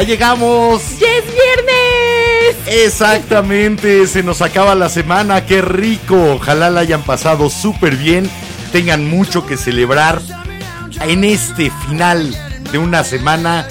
[0.00, 0.80] ¡Ya llegamos!
[0.98, 2.84] ¡Ya es viernes!
[2.86, 6.36] Exactamente, se nos acaba la semana, qué rico.
[6.36, 8.30] Ojalá la hayan pasado súper bien,
[8.72, 10.22] tengan mucho que celebrar
[11.02, 12.34] en este final
[12.72, 13.68] de una semana,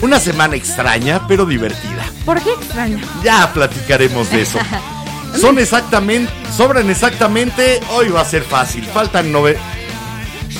[0.00, 2.04] una semana extraña pero divertida.
[2.24, 3.00] ¿Por qué extraño?
[3.24, 4.60] Ya platicaremos de eso.
[5.40, 9.58] Son exactamente, sobran exactamente, hoy va a ser fácil, faltan nove...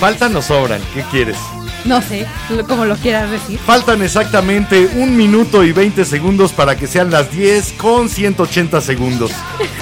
[0.00, 1.36] Faltan o sobran, ¿qué quieres?
[1.84, 2.26] No sé,
[2.66, 3.58] como lo quieras decir.
[3.58, 9.30] Faltan exactamente un minuto y 20 segundos para que sean las 10 con 180 segundos.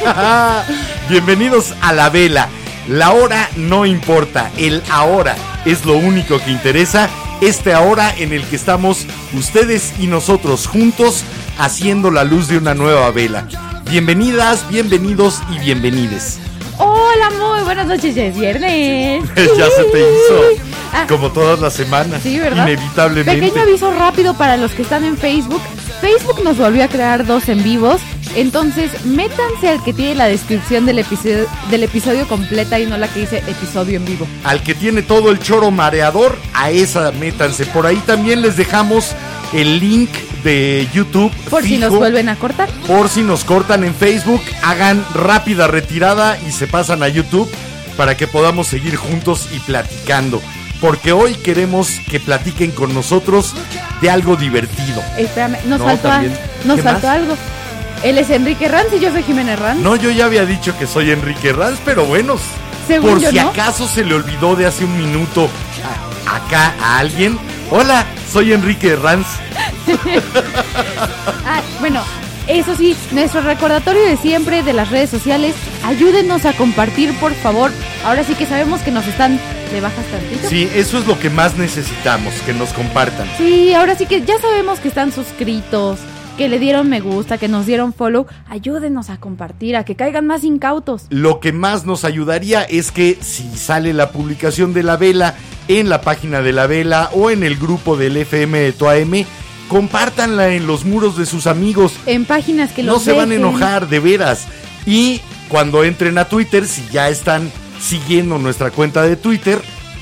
[1.09, 2.49] Bienvenidos a la vela.
[2.89, 7.09] La hora no importa, el ahora es lo único que interesa.
[7.41, 11.23] Este ahora en el que estamos ustedes y nosotros juntos
[11.59, 13.47] haciendo la luz de una nueva vela.
[13.89, 16.41] Bienvenidas, bienvenidos y bienvenides.
[16.79, 19.23] Hola, muy buenas noches, ya es viernes.
[19.37, 22.21] ya se te hizo Ah, como todas las semanas.
[22.23, 22.67] Sí, ¿verdad?
[22.67, 23.41] Inevitablemente.
[23.41, 25.63] Pequeño aviso rápido para los que están en Facebook.
[26.01, 28.01] Facebook nos volvió a crear dos en vivos.
[28.35, 33.09] Entonces, métanse al que tiene la descripción del episodio, del episodio completa y no la
[33.09, 34.27] que dice episodio en vivo.
[34.45, 37.67] al que tiene todo el choro mareador, a esa métanse.
[37.67, 39.13] Por ahí también les dejamos
[39.53, 40.11] el link
[40.45, 41.31] de YouTube.
[41.51, 42.69] Por si nos vuelven a cortar.
[42.87, 47.51] Por si nos cortan en Facebook, hagan rápida retirada y se pasan a YouTube
[47.97, 50.41] para que podamos seguir juntos y platicando.
[50.83, 53.55] Porque hoy queremos que platiquen con nosotros
[54.03, 55.03] de algo divertido.
[55.17, 56.23] Espérame, nos No, faltó, a-
[56.65, 57.35] nos ¿Qué faltó algo.
[58.03, 59.79] Él es Enrique Ranz y yo soy Jimena Ranz.
[59.81, 62.35] No, yo ya había dicho que soy Enrique Ranz, pero bueno,
[63.01, 63.49] por yo, si ¿no?
[63.51, 65.49] acaso se le olvidó de hace un minuto
[66.27, 67.39] a- acá a alguien.
[67.71, 69.27] Hola, soy Enrique Ranz.
[71.47, 72.03] Ah, bueno,
[72.47, 75.55] eso sí, nuestro recordatorio de siempre de las redes sociales,
[75.85, 77.71] ayúdenos a compartir, por favor.
[78.05, 79.39] Ahora sí que sabemos que nos están
[79.73, 80.49] de bajas tantito.
[80.49, 83.29] Sí, eso es lo que más necesitamos, que nos compartan.
[83.39, 86.01] Sí, ahora sí que ya sabemos que están suscritos,
[86.37, 88.27] que le dieron me gusta, que nos dieron follow.
[88.49, 91.05] Ayúdenos a compartir, a que caigan más incautos.
[91.11, 95.37] Lo que más nos ayudaría es que si sale la publicación de la vela
[95.69, 99.25] en la página de la vela o en el grupo del FM de TOAM,
[99.69, 101.95] compártanla en los muros de sus amigos.
[102.07, 104.49] En páginas que no los se van a enojar, de veras.
[104.87, 107.53] Y cuando entren a Twitter, si ya están
[107.83, 109.61] siguiendo nuestra cuenta de Twitter,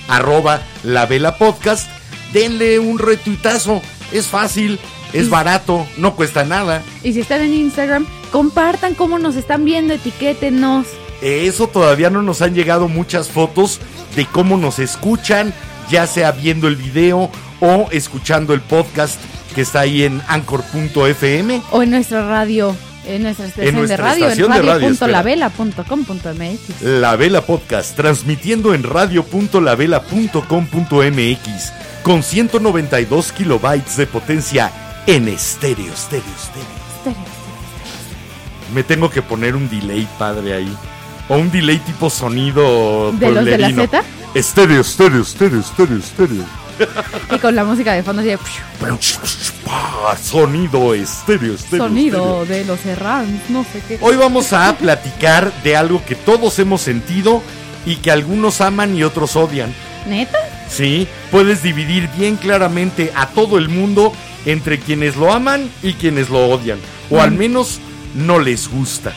[0.09, 1.89] arroba la vela podcast,
[2.33, 3.81] denle un retuitazo.
[4.13, 4.79] Es fácil,
[5.13, 6.83] es Y- barato, no cuesta nada.
[7.03, 10.87] Y si están en Instagram, compartan cómo nos están viendo, etiquétenos.
[11.23, 13.79] Eso todavía no nos han llegado muchas fotos
[14.17, 15.53] de cómo nos escuchan,
[15.91, 17.31] ya sea viendo el video
[17.61, 19.21] o escuchando el podcast
[19.55, 21.63] que está ahí en anchor.fm.
[21.73, 22.75] O en nuestra radio,
[23.07, 26.83] en nuestra estación nuestra de radio, estación en de radio, radio.lavela.com.mx.
[26.83, 31.73] La Vela Podcast, transmitiendo en radio.lavela.com.mx
[32.03, 34.71] con 192 kilobytes de potencia
[35.07, 36.81] en estéreo, estéreo, estéreo.
[38.75, 40.77] Me tengo que poner un delay, padre, ahí.
[41.29, 43.73] O un delay tipo sonido ¿De los de la.
[43.73, 44.03] Z?
[44.35, 46.45] Estéreo, estéreo, estéreo, estéreo, estéreo.
[47.35, 48.39] Y con la música de fondo así de
[49.69, 51.87] Ah, Sonido estéreo, estéreo.
[51.87, 52.47] sonido estéreo.
[52.47, 53.99] de los Serrans, no sé qué.
[54.01, 57.43] Hoy vamos a platicar de algo que todos hemos sentido
[57.87, 59.73] y que algunos aman y otros odian.
[60.09, 60.39] ¿Neta?
[60.69, 64.13] Sí, puedes dividir bien claramente a todo el mundo
[64.47, 66.79] entre quienes lo aman y quienes lo odian.
[67.11, 67.37] O al Mm.
[67.39, 67.79] menos
[68.15, 69.13] no les gusta.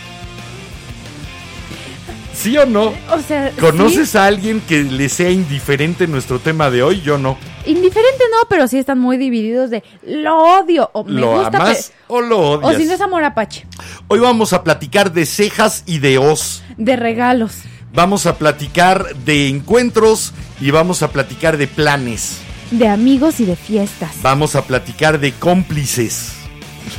[2.35, 2.93] ¿Sí o no?
[3.11, 7.01] O sea, ¿Conoces a alguien que le sea indiferente nuestro tema de hoy?
[7.01, 7.37] Yo no.
[7.65, 11.57] Indiferente no, pero sí están muy divididos de lo odio o me ¿Lo gusta.
[11.57, 12.81] amas o lo O odias?
[12.81, 13.65] si no es amor apache.
[14.07, 16.61] Hoy vamos a platicar de cejas y de os.
[16.77, 17.53] De regalos.
[17.93, 22.37] Vamos a platicar de encuentros y vamos a platicar de planes.
[22.71, 24.11] de amigos y de fiestas.
[24.23, 26.33] Vamos a platicar de cómplices.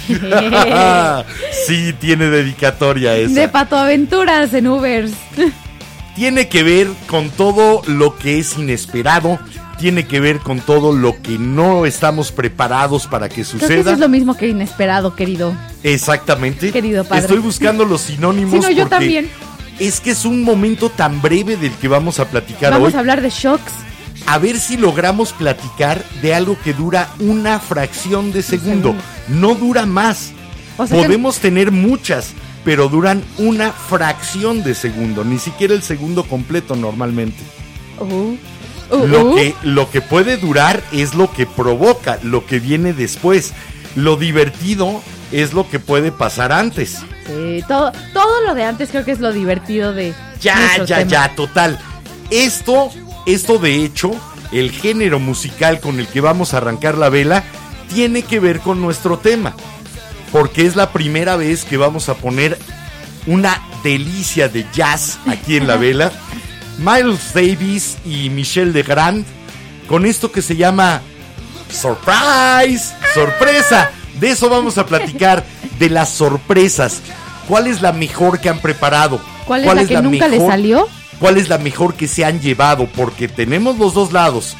[1.66, 3.34] sí, tiene dedicatoria esa.
[3.34, 5.12] De patoaventuras en Ubers.
[6.16, 9.38] tiene que ver con todo lo que es inesperado,
[9.84, 13.66] tiene que ver con todo lo que no estamos preparados para que suceda.
[13.66, 15.52] Creo que eso es lo mismo que inesperado, querido.
[15.82, 16.72] Exactamente.
[16.72, 17.20] Querido padre.
[17.20, 18.52] Estoy buscando los sinónimos.
[18.52, 19.28] Sí, no, yo porque también.
[19.78, 22.94] Es que es un momento tan breve del que vamos a platicar Vamos hoy.
[22.94, 23.72] a hablar de shocks.
[24.26, 28.94] a ver si logramos platicar de algo que dura una fracción de segundo.
[29.28, 30.32] No dura más.
[30.78, 32.30] O sea que- Podemos tener muchas,
[32.64, 37.42] pero duran una fracción de segundo, ni siquiera el segundo completo normalmente.
[38.00, 38.34] Uh,
[38.90, 39.34] uh, Lo uh.
[39.34, 43.52] que, lo que puede durar es lo que provoca, lo que viene después.
[43.94, 45.02] Lo divertido
[45.32, 47.00] es lo que puede pasar antes.
[47.26, 50.14] Sí, todo, todo lo de antes creo que es lo divertido de.
[50.40, 51.10] Ya, ya, tema.
[51.10, 51.78] ya, total.
[52.30, 52.90] Esto,
[53.26, 54.12] esto de hecho,
[54.52, 57.44] el género musical con el que vamos a arrancar la vela,
[57.92, 59.54] tiene que ver con nuestro tema.
[60.32, 62.58] Porque es la primera vez que vamos a poner
[63.26, 66.12] una delicia de jazz aquí en la vela.
[66.78, 69.24] Miles Davis y Michelle Legrand
[69.88, 71.02] con esto que se llama
[71.68, 73.90] Surprise, sorpresa.
[74.18, 75.44] De eso vamos a platicar,
[75.78, 77.00] de las sorpresas.
[77.48, 79.20] ¿Cuál es la mejor que han preparado?
[79.44, 80.88] ¿Cuál es la que nunca le salió?
[81.18, 82.86] ¿Cuál es la mejor que se han llevado?
[82.86, 84.56] Porque tenemos los dos lados.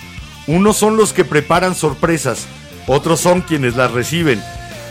[0.47, 2.47] Unos son los que preparan sorpresas,
[2.87, 4.43] otros son quienes las reciben.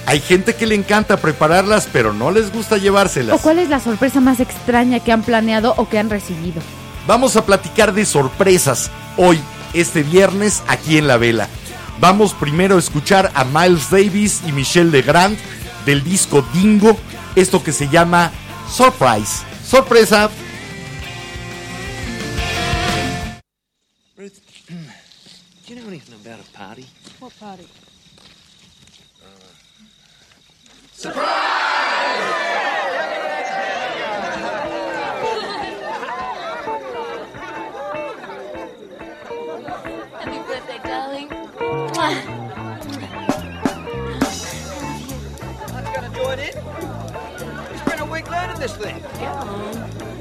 [0.05, 3.39] Hay gente que le encanta prepararlas, pero no les gusta ¿O llevárselas.
[3.41, 6.61] cuál es la sorpresa más extraña que han planeado o que han recibido?
[7.05, 9.39] Vamos a platicar de sorpresas hoy,
[9.73, 11.49] este viernes, aquí en La Vela.
[11.99, 15.37] Vamos primero a escuchar a Miles Davis y Michelle Legrand
[15.85, 16.97] del disco Dingo,
[17.35, 18.31] esto que se llama
[18.69, 19.43] Surprise.
[19.67, 20.29] Sorpresa.
[24.15, 24.39] Ruth,
[24.69, 24.75] do
[25.67, 26.87] you know anything about a party?
[27.19, 27.67] What party?
[31.03, 31.52] Happy
[48.63, 49.03] this thing.
[49.19, 50.12] Miles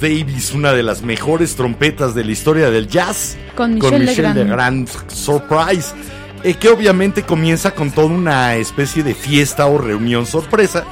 [0.00, 3.36] Davis, una de las mejores trompetas de la historia del jazz.
[3.54, 4.36] Con Michel Legrand.
[4.36, 5.94] Legrand, Surprise.
[6.42, 10.84] eh, que obviamente comienza con toda una especie de fiesta o reunión sorpresa.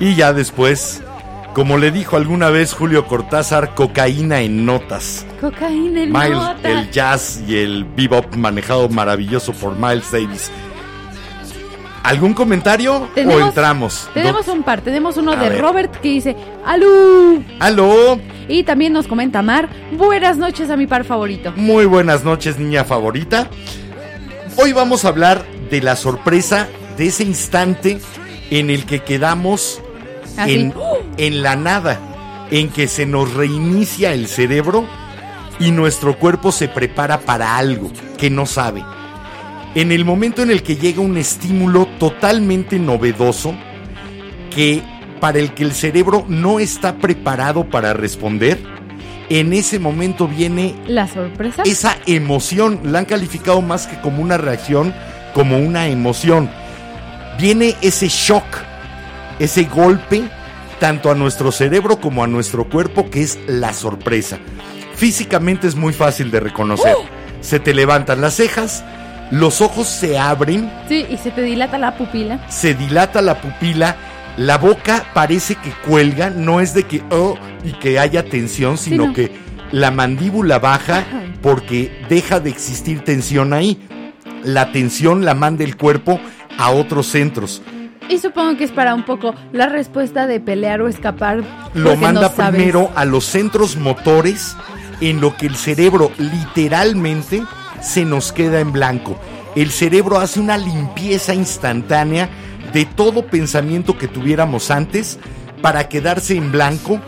[0.00, 1.02] Y ya después,
[1.54, 5.26] como le dijo alguna vez Julio Cortázar, cocaína en notas.
[5.40, 6.68] Cocaína en Miles, nota.
[6.70, 10.50] el jazz y el bebop manejado maravilloso por Miles Davis.
[12.02, 14.08] ¿Algún comentario o entramos?
[14.14, 15.60] Tenemos un par, tenemos uno A de ver.
[15.60, 17.42] Robert que dice ¡Alú!
[17.58, 18.20] ¡Aló!
[18.48, 21.52] Y también nos comenta Mar, buenas noches a mi par favorito.
[21.56, 23.50] Muy buenas noches, niña favorita.
[24.56, 27.98] Hoy vamos a hablar de la sorpresa de ese instante
[28.50, 29.82] en el que quedamos
[30.36, 30.54] Así.
[30.54, 30.74] en,
[31.16, 34.86] en la nada, en que se nos reinicia el cerebro
[35.58, 38.84] y nuestro cuerpo se prepara para algo que no sabe.
[39.74, 43.54] En el momento en el que llega un estímulo totalmente novedoso
[44.54, 44.82] que
[45.20, 48.58] para el que el cerebro no está preparado para responder,
[49.28, 51.62] en ese momento viene La sorpresa.
[51.64, 54.94] esa emoción, la han calificado más que como una reacción,
[55.34, 56.48] como una emoción.
[57.38, 58.44] Viene ese shock,
[59.38, 60.22] ese golpe,
[60.78, 64.38] tanto a nuestro cerebro como a nuestro cuerpo, que es la sorpresa.
[64.94, 66.94] Físicamente es muy fácil de reconocer.
[67.40, 68.84] Se te levantan las cejas,
[69.30, 72.38] los ojos se abren, Sí, y se te dilata la pupila.
[72.48, 73.96] se dilata la pupila,
[74.36, 79.08] la boca parece que cuelga, no es de que oh y que haya tensión, sino
[79.08, 79.12] no.
[79.12, 79.32] que
[79.72, 81.04] la mandíbula baja
[81.42, 83.80] porque deja de existir tensión ahí.
[84.44, 86.20] La tensión la manda el cuerpo
[86.58, 87.62] a otros centros.
[88.08, 91.42] Y supongo que es para un poco la respuesta de pelear o escapar.
[91.74, 92.54] Lo porque manda no sabes.
[92.54, 94.56] primero a los centros motores
[95.00, 97.42] en lo que el cerebro literalmente
[97.80, 99.18] se nos queda en blanco.
[99.56, 102.28] El cerebro hace una limpieza instantánea
[102.72, 105.18] de todo pensamiento que tuviéramos antes
[105.62, 107.00] para quedarse en blanco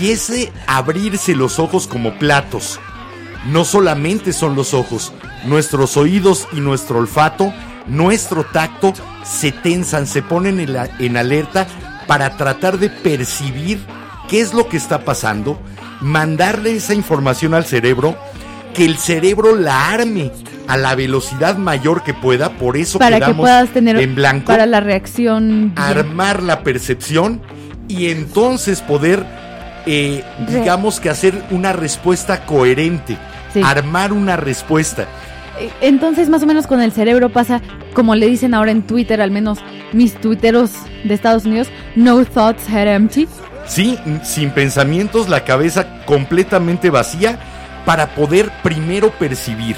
[0.00, 2.80] y ese abrirse los ojos como platos.
[3.46, 5.12] No solamente son los ojos,
[5.44, 7.52] nuestros oídos y nuestro olfato,
[7.86, 11.66] nuestro tacto se tensan, se ponen en, en alerta
[12.06, 13.84] para tratar de percibir
[14.28, 15.60] qué es lo que está pasando,
[16.00, 18.16] mandarle esa información al cerebro,
[18.74, 20.30] que el cerebro la arme
[20.66, 24.46] a la velocidad mayor que pueda, por eso Para que quedamos puedas tener en blanco
[24.46, 25.72] para la reacción.
[25.74, 25.78] bien.
[25.78, 27.40] armar la percepción
[27.88, 29.24] y entonces poder,
[29.86, 33.16] eh, digamos que hacer una respuesta coherente,
[33.52, 33.60] Sí.
[33.62, 35.06] armar una respuesta.
[35.60, 37.60] Eh, Entonces, más o menos con el cerebro pasa,
[37.92, 39.58] como le dicen ahora en Twitter, al menos
[39.92, 40.72] mis tuiteros
[41.04, 43.28] de Estados Unidos, no thoughts head empty.
[43.66, 47.38] Sí, sin pensamientos, la cabeza completamente vacía
[47.84, 49.76] para poder primero percibir.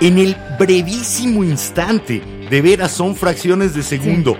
[0.00, 4.36] En el brevísimo instante, de veras son fracciones de segundo,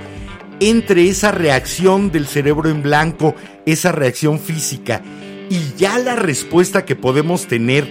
[0.61, 3.35] entre esa reacción del cerebro en blanco,
[3.67, 5.03] esa reacción física,
[5.51, 7.87] y ya la respuesta que podemos tener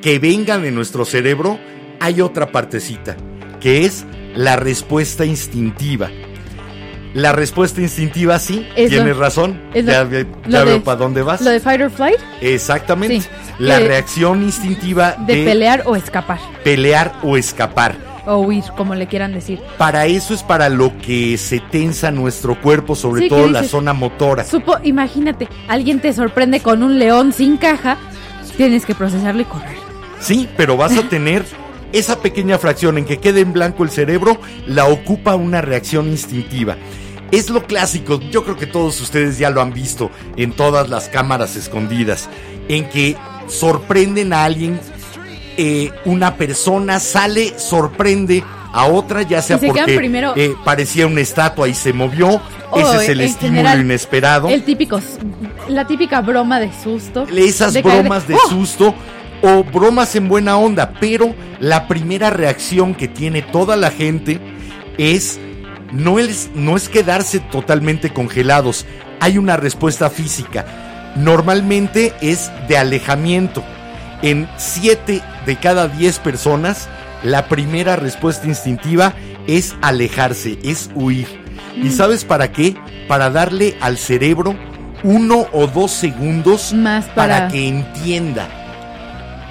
[0.00, 1.58] que venga de nuestro cerebro,
[2.00, 3.16] hay otra partecita,
[3.60, 6.10] que es la respuesta instintiva.
[7.14, 9.60] La respuesta instintiva, sí, Es lo- tienes razón.
[9.72, 10.10] es ya lo
[10.48, 11.40] ya veo para dónde vas.
[11.40, 13.20] Lo de fight or flight, Exactamente.
[13.22, 13.28] Sí,
[13.58, 17.96] La que- reacción instintiva de, de, pelear o escapar, pelear o escapar.
[18.26, 19.60] o huir, como le quieran decir.
[19.78, 23.92] Para eso es para lo que se tensa nuestro cuerpo, sobre Sí, todo la zona
[23.92, 24.44] motora.
[24.44, 27.96] Supo, imagínate, alguien te sorprende con un león sin caja,
[28.56, 29.76] tienes que procesarlo y correr.
[30.20, 31.44] Sí, pero vas a tener
[31.92, 36.76] esa pequeña fracción en que quede en blanco el cerebro, la ocupa una reacción instintiva.
[37.34, 41.08] Es lo clásico, yo creo que todos ustedes ya lo han visto en todas las
[41.08, 42.28] cámaras escondidas,
[42.68, 43.16] en que
[43.48, 44.80] sorprenden a alguien,
[45.56, 51.20] eh, una persona sale, sorprende a otra, ya sea se porque primero- eh, parecía una
[51.20, 55.00] estatua y se movió, O, ese es el estímulo general, inesperado El típico,
[55.68, 57.24] la típica broma de susto.
[57.36, 58.48] esas de bromas de ¡Oh!
[58.48, 58.94] susto
[59.42, 64.40] o bromas en buena onda, pero la primera reacción que tiene toda la gente
[64.98, 65.38] es
[65.94, 68.84] no es no es quedarse totalmente congelados,
[69.20, 70.64] hay una respuesta física.
[71.16, 73.62] Normalmente es de alejamiento.
[74.22, 76.88] En 7 de cada 10 personas,
[77.22, 79.12] la primera respuesta instintiva
[79.46, 81.26] es alejarse, es huir.
[81.76, 81.92] ¿Y Mm.
[81.92, 82.74] sabes para qué?
[83.08, 84.54] Para darle al cerebro
[85.02, 87.36] uno o dos segundos Más para...
[87.40, 88.48] para- que entienda,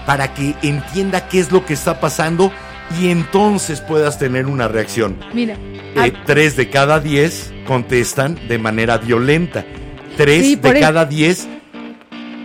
[0.05, 2.51] para que entienda qué es lo que está pasando
[3.00, 5.17] y entonces puedas tener una reacción.
[5.33, 5.55] Mira,
[5.95, 9.63] Eh, tres de cada diez contestan de manera violenta.
[10.17, 11.47] Tres Sí, de el- cada diez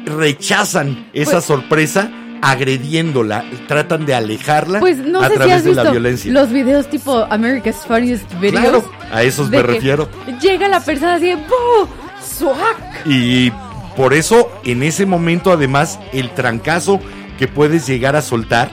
[0.07, 5.65] rechazan esa Pues- sorpresa agrediéndola, tratan de alejarla pues no a sé si través has
[5.65, 6.32] de la violencia.
[6.32, 8.61] los videos tipo America's Funniest Videos.
[8.63, 10.08] Claro, a esos me refiero.
[10.41, 11.89] Llega la persona así de ¡Boo!
[12.25, 12.76] ¡Swag!
[13.06, 13.52] Y
[13.97, 17.00] Por eso, en ese momento, además, el trancazo
[17.37, 18.71] que puedes llegar a soltar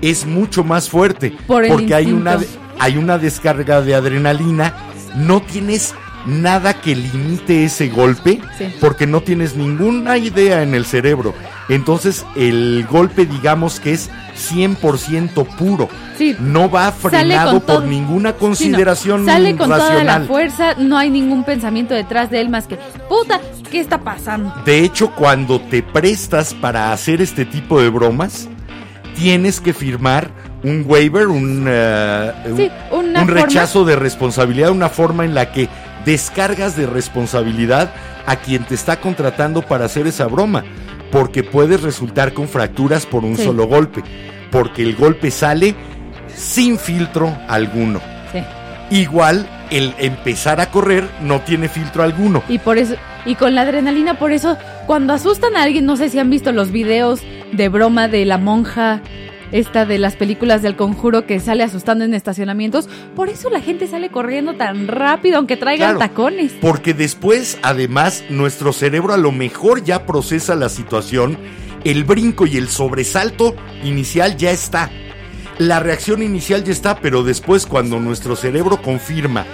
[0.00, 1.32] es mucho más fuerte.
[1.48, 2.38] Por porque hay una.
[2.82, 4.74] Hay una descarga de adrenalina.
[5.14, 5.94] No tienes
[6.26, 8.66] nada que limite ese golpe Sí.
[8.80, 11.34] porque no tienes ninguna idea en el cerebro.
[11.68, 15.88] Entonces, el golpe, digamos que es 100% puro.
[16.18, 16.36] Sí.
[16.40, 20.26] No va frenado por ninguna Sí, no, consideración Sale con toda la racional.
[20.26, 22.76] fuerza, no hay ningún pensamiento detrás de él más que,
[23.08, 23.40] puta,
[23.70, 24.52] ¿qué está pasando?
[24.64, 28.48] De hecho, cuando te prestas para hacer este tipo de bromas,
[29.16, 30.30] tienes que firmar
[30.64, 31.68] un waiver, un,
[32.56, 35.68] Sí, un- una un forma- rechazo de responsabilidad, una forma en la que
[36.04, 37.92] descargas de responsabilidad
[38.26, 40.64] a quien te está contratando para hacer esa broma,
[41.10, 43.44] porque puedes resultar con fracturas por un Sí.
[43.44, 44.02] solo golpe,
[44.50, 45.74] porque el golpe sale
[46.34, 48.00] sin filtro alguno.
[48.32, 48.38] Sí.
[48.90, 52.42] Igual el empezar a correr no tiene filtro alguno.
[52.48, 52.94] Y por eso,
[53.24, 56.52] y con la adrenalina, por eso, cuando asustan a alguien, no sé si han visto
[56.52, 57.20] los videos
[57.52, 59.00] de broma de la monja,
[59.52, 63.86] esta de las películas del conjuro que sale asustando en estacionamientos, por eso la gente
[63.86, 65.98] sale corriendo tan rápido, aunque traigan Claro.
[66.00, 66.52] tacones.
[66.60, 71.36] Porque después, además, nuestro cerebro a lo mejor ya procesa la situación,
[71.84, 74.90] el brinco y el sobresalto inicial ya está.
[75.58, 79.44] La reacción inicial ya está, pero después cuando nuestro cerebro confirma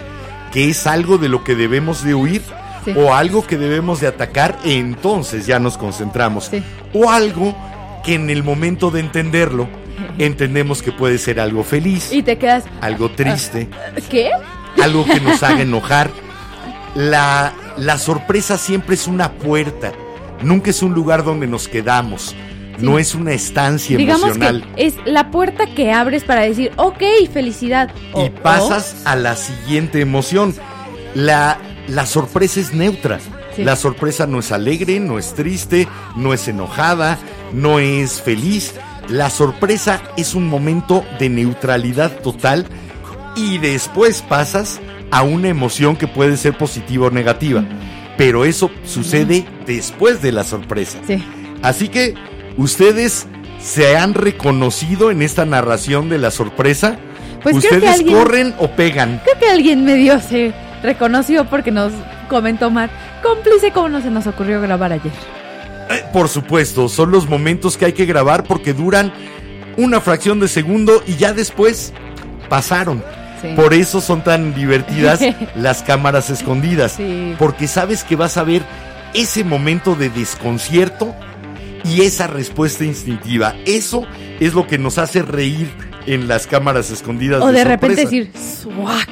[0.53, 2.43] que es algo de lo que debemos de huir
[2.85, 2.93] Sí.
[2.97, 6.45] o algo que debemos de atacar, entonces ya nos concentramos.
[6.47, 6.63] Sí.
[6.95, 7.55] O algo
[8.05, 9.69] que en el momento de entenderlo,
[10.19, 13.69] entendemos que puede ser algo feliz, Y te quedas, algo triste
[14.09, 14.31] ¿qué?
[14.83, 16.11] algo que nos haga enojar.
[16.95, 19.93] La, la sorpresa siempre es una puerta,
[20.43, 22.35] nunca es un lugar donde nos quedamos,
[22.79, 24.65] no es una estancia Digamos emocional.
[24.75, 27.91] que es la puerta que abres para decir, ok, felicidad.
[28.13, 30.55] O- Y pasas a la siguiente emoción.
[31.15, 31.59] La,
[31.89, 33.19] la sorpresa es neutra.
[33.57, 33.65] Sí.
[33.65, 37.19] La sorpresa no es alegre, no es triste, no es enojada,
[37.53, 38.75] no es feliz.
[39.09, 42.67] La sorpresa es un momento de neutralidad total
[43.37, 47.65] y después pasas a una emoción que puede ser positiva o negativa.
[48.17, 50.99] Pero eso sucede después de la sorpresa.
[51.07, 51.23] sí.
[51.63, 52.15] Así que
[52.57, 53.27] ustedes
[53.61, 56.99] se han reconocido en esta narración de la sorpresa.
[57.43, 59.21] Pues ustedes alguien- corren o pegan.
[59.25, 61.93] Creo que alguien medio se reconoció porque nos
[62.29, 62.91] comentó Mar,
[63.25, 65.11] cómplice como no se nos ocurrió grabar ayer.
[65.91, 69.13] Eh, por supuesto, son los momentos que hay que grabar porque duran
[69.77, 71.93] una fracción de segundo y ya después
[72.49, 73.03] pasaron.
[73.41, 73.49] Sí.
[73.55, 75.21] Por eso son tan divertidas
[75.55, 76.93] las cámaras escondidas.
[76.93, 77.35] Sí.
[77.39, 78.63] Porque sabes que vas a ver
[79.15, 81.15] ese momento de desconcierto
[81.85, 83.55] y esa respuesta instintiva.
[83.65, 84.07] Eso
[84.41, 85.71] es lo que nos hace reír
[86.07, 87.43] en las cámaras escondidas.
[87.43, 88.27] O de repente sorpresa.
[88.27, 89.09] decir, swag.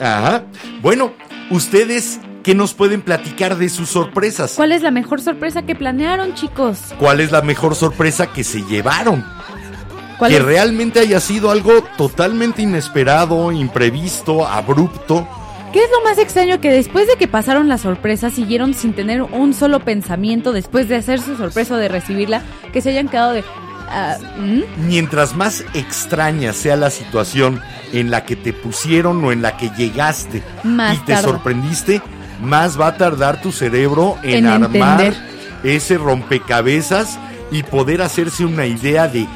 [0.00, 0.44] Ajá.
[0.80, 1.12] Bueno,
[1.50, 4.52] ustedes, ¿qué nos pueden platicar de sus sorpresas?
[4.54, 6.78] ¿Cuál es la mejor sorpresa que planearon, chicos?
[7.00, 9.24] ¿Cuál es la mejor sorpresa que se llevaron?
[10.18, 10.44] ¿Cuál que es?
[10.44, 15.26] realmente haya sido algo totalmente inesperado, imprevisto, abrupto.
[15.72, 19.22] ¿Qué es lo más extraño que después de que pasaron las sorpresas siguieron sin tener
[19.22, 23.32] un solo pensamiento después de hacer su sorpresa o de recibirla, que se hayan quedado
[23.32, 23.42] de...
[23.88, 24.86] ah, ¿mm?
[24.86, 27.60] Mientras más extraña sea la situación
[27.92, 32.02] en la que te pusieron o en la que llegaste Más y te sorprendiste,
[32.44, 35.14] más va a tardar tu cerebro en, En armar entender.
[35.64, 37.18] ese rompecabezas
[37.50, 39.26] y poder hacerse una idea de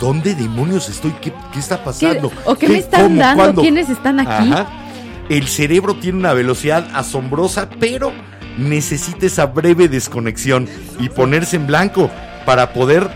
[0.00, 2.32] dónde demonios estoy, qué, qué está ¿Qué- pasando.
[2.44, 3.42] ¿O qué, me están cómo, dando?
[3.42, 3.62] cuándo?
[3.62, 4.52] ¿Quiénes están aquí?
[4.52, 4.66] Ajá.
[5.28, 8.12] El cerebro tiene una velocidad asombrosa, pero
[8.56, 10.66] necesita esa breve desconexión
[10.98, 12.10] y ponerse en blanco
[12.46, 13.08] para poder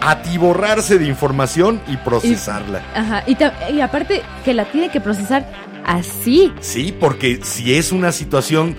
[0.00, 2.82] atiborrarse de información y procesarla.
[2.94, 5.46] Ajá, y aparte que la tiene que procesar
[5.88, 6.52] así.
[6.60, 8.76] Sí, porque si es una situación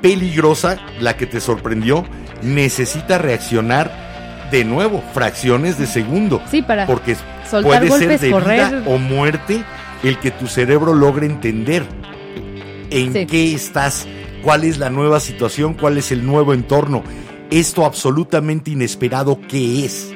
[0.00, 2.04] peligrosa la que te sorprendió,
[2.42, 6.40] necesita reaccionar de nuevo, fracciones de segundo.
[6.50, 7.16] Sí, para Porque
[7.50, 8.68] soltar puede ser de correr.
[8.68, 9.64] vida o muerte
[10.02, 11.84] el que tu cerebro logre entender
[12.90, 13.26] en Sí.
[13.26, 14.06] qué estás,
[14.42, 17.02] cuál es la nueva situación, cuál es el nuevo entorno.
[17.50, 20.12] Esto absolutamente inesperado que es.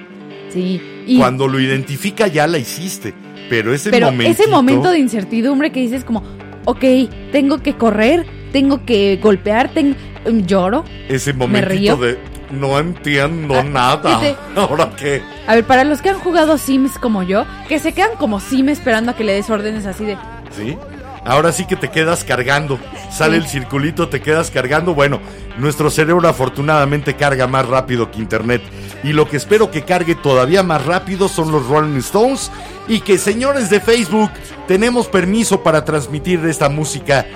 [0.53, 3.14] Sí, y, Cuando lo identifica ya la hiciste,
[3.49, 6.23] pero ese pero momento ese momento de incertidumbre que dices como,
[6.65, 6.85] ok,
[7.33, 9.97] tengo que correr, tengo que golpear, tengo,
[10.31, 10.85] mm, lloro.
[11.09, 11.39] ese río.
[11.39, 12.19] momentito de
[12.51, 14.21] no entiendo Ah, nada.
[14.57, 15.23] Ahora qué?
[15.47, 18.69] A ver, para los que han jugado Sims como yo, que se quedan como Sim
[18.71, 20.17] esperando a que le des órdenes así de,
[20.57, 20.77] ¿Sí?
[21.25, 22.79] Ahora sí que te quedas cargando.
[23.11, 23.43] Sale Sí.
[23.43, 24.95] el circulito, te quedas cargando.
[24.95, 25.21] Bueno,
[25.59, 28.63] nuestro cerebro afortunadamente carga más rápido que Internet.
[29.05, 32.51] Y lo que espero que cargue todavía más rápido son los Rolling Stones.
[32.88, 34.31] Y que señores de Facebook,
[34.66, 37.27] tenemos permiso para transmitir esta música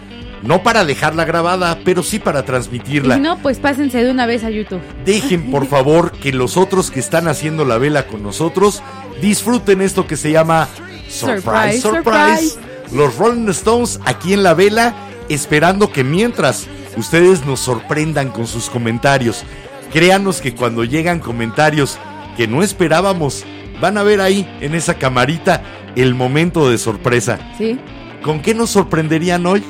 [0.43, 3.15] No para dejarla grabada, pero sí para Y transmitirla.
[3.15, 4.81] si no, pues pásense de una vez a YouTube.
[5.05, 8.83] Dejen por favor que los otros que están haciendo la vela con nosotros
[9.21, 10.69] disfruten esto que se llama
[11.09, 12.59] Surprise, Surprise, Surprise.
[12.93, 14.95] Los Rolling Stones aquí en la vela,
[15.29, 19.45] esperando que mientras ustedes nos sorprendan con sus comentarios.
[19.93, 21.99] Créanos que cuando llegan comentarios
[22.37, 23.45] que no esperábamos,
[23.83, 25.61] van a ver ahí en esa camarita
[25.97, 27.39] el momento de sorpresa.
[27.59, 27.79] ¿Sí?
[28.23, 29.65] ¿Con qué nos sorprenderían hoy?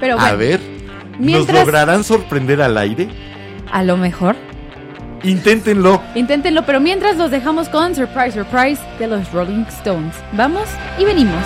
[0.00, 0.60] Pero A ver,
[1.18, 3.08] ¿nos lograrán sorprender al aire?
[3.70, 4.36] a lo mejor.
[5.22, 6.00] Inténtenlo.
[6.14, 10.14] Inténtenlo, pero mientras los dejamos con Surprise Surprise de los Rolling Stones.
[10.32, 11.42] Vamos y venimos.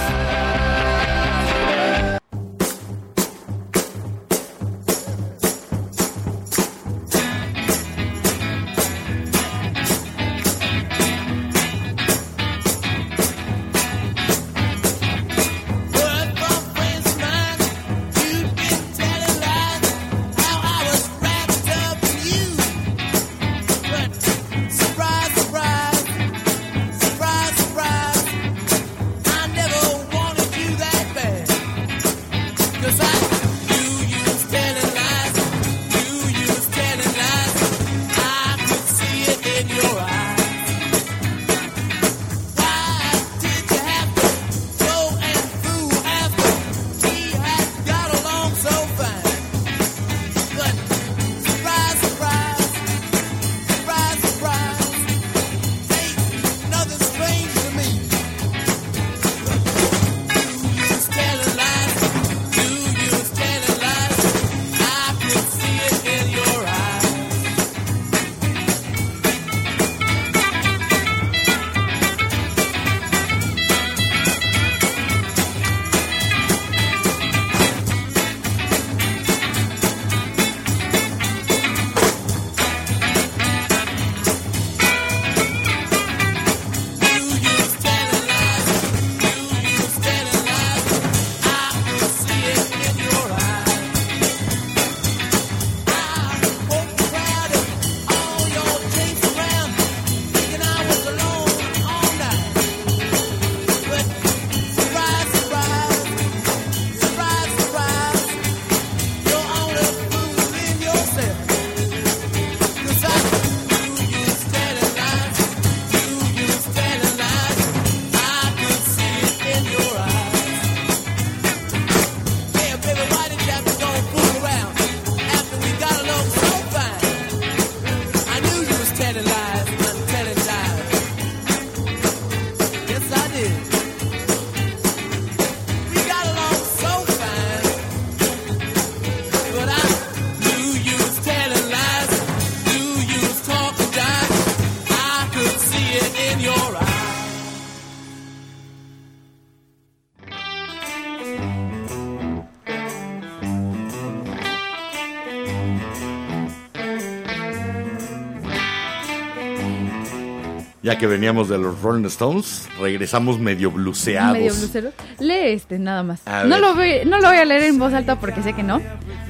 [160.88, 164.38] Ya que veníamos de los Rolling Stones, regresamos medio bluseados.
[164.38, 164.90] Medio blusero.
[165.18, 166.20] Lee este, nada más.
[166.26, 166.60] A No ver.
[166.60, 168.80] lo, voy, no lo voy a leer en voz alta porque sé que no,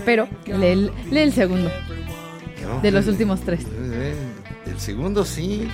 [0.04, 1.68] pero lee, el- lee el segundo
[2.82, 3.60] de los últimos tres.
[3.92, 4.14] Eh,
[4.66, 5.68] El segundo sí.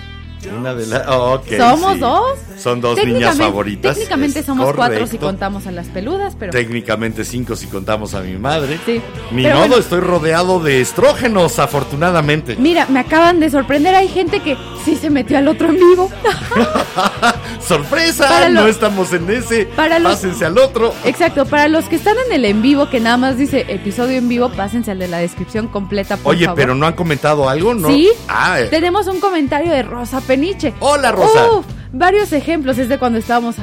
[0.58, 1.06] Una de las.
[1.08, 1.98] ok, ¿Somos sí.
[2.00, 2.38] dos?
[2.58, 3.94] Son dos niñas favoritas.
[3.94, 6.52] Técnicamente es somos cuatro si contamos a las peludas, pero...
[6.52, 8.78] Técnicamente cinco si contamos a mi madre.
[8.84, 9.00] Sí.
[9.32, 9.82] Ni Pero modo, bueno.
[9.82, 12.56] estoy rodeado de estrógenos, afortunadamente.
[12.56, 13.94] Mira, me acaban de sorprender.
[13.94, 16.10] Hay gente que sí se metió al otro en vivo.
[17.60, 18.48] ¡Sorpresa!
[18.50, 19.66] No estamos en ese.
[19.66, 20.94] para los- Pásense al otro.
[21.04, 24.28] Exacto, para los que están en el en vivo, que nada más dice episodio en
[24.28, 26.56] vivo, pásense al de la descripción completa, por Oye, favor.
[26.60, 27.88] pero no han comentado algo, ¿no?
[27.88, 28.66] Sí, Ah, eh.
[28.70, 30.74] tenemos un comentario de Rosa Peniche.
[30.80, 31.50] Hola, Rosa.
[31.52, 33.56] Uf, varios ejemplos es de cuando estábamos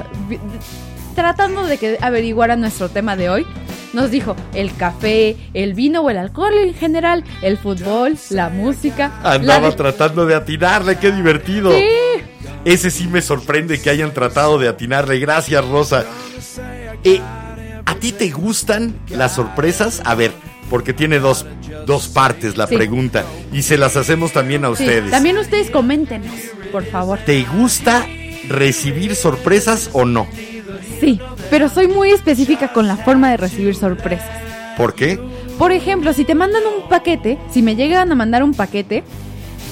[1.15, 3.47] tratando de que averiguara nuestro tema de hoy.
[3.93, 9.11] Nos dijo el café, el vino o el alcohol en general, el fútbol, la música.
[9.23, 11.71] Andaba la tratando de atinarle, qué divertido.
[11.77, 11.83] Sí.
[12.63, 15.19] Ese sí me sorprende que hayan tratado de atinarle.
[15.19, 16.05] Gracias, Rosa.
[17.03, 17.19] Eh,
[17.85, 20.01] ¿A ti te gustan las sorpresas?
[20.05, 20.31] A ver,
[20.69, 21.45] porque tiene dos,
[21.85, 22.75] dos partes la Sí.
[22.77, 25.11] pregunta y se las hacemos también a Sí, ustedes.
[25.11, 26.31] También ustedes coméntenos,
[26.71, 27.19] por favor.
[27.25, 28.05] ¿Te gusta
[28.47, 30.27] recibir sorpresas o no?
[30.99, 31.19] Sí,
[31.51, 34.29] pero soy muy específica con la forma de recibir sorpresas.
[34.77, 35.19] ¿Por qué?
[35.59, 39.03] Por ejemplo, si te mandan un paquete, si me llegan a mandar un paquete,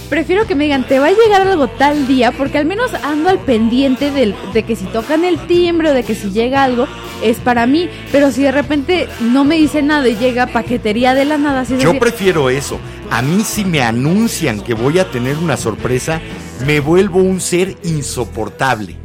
[0.10, 3.30] prefiero que me digan, te va a llegar algo tal día, porque al menos ando
[3.30, 6.86] al pendiente del- de que si tocan el timbre o de que si llega algo,
[7.24, 7.90] es para mí.
[8.12, 11.74] Pero si de repente no me dice nada y llega paquetería de la nada, así
[11.74, 12.78] Yo decir, prefiero eso.
[13.10, 16.20] A mí si me anuncian que voy a tener una sorpresa,
[16.68, 18.96] me vuelvo un ser insoportable.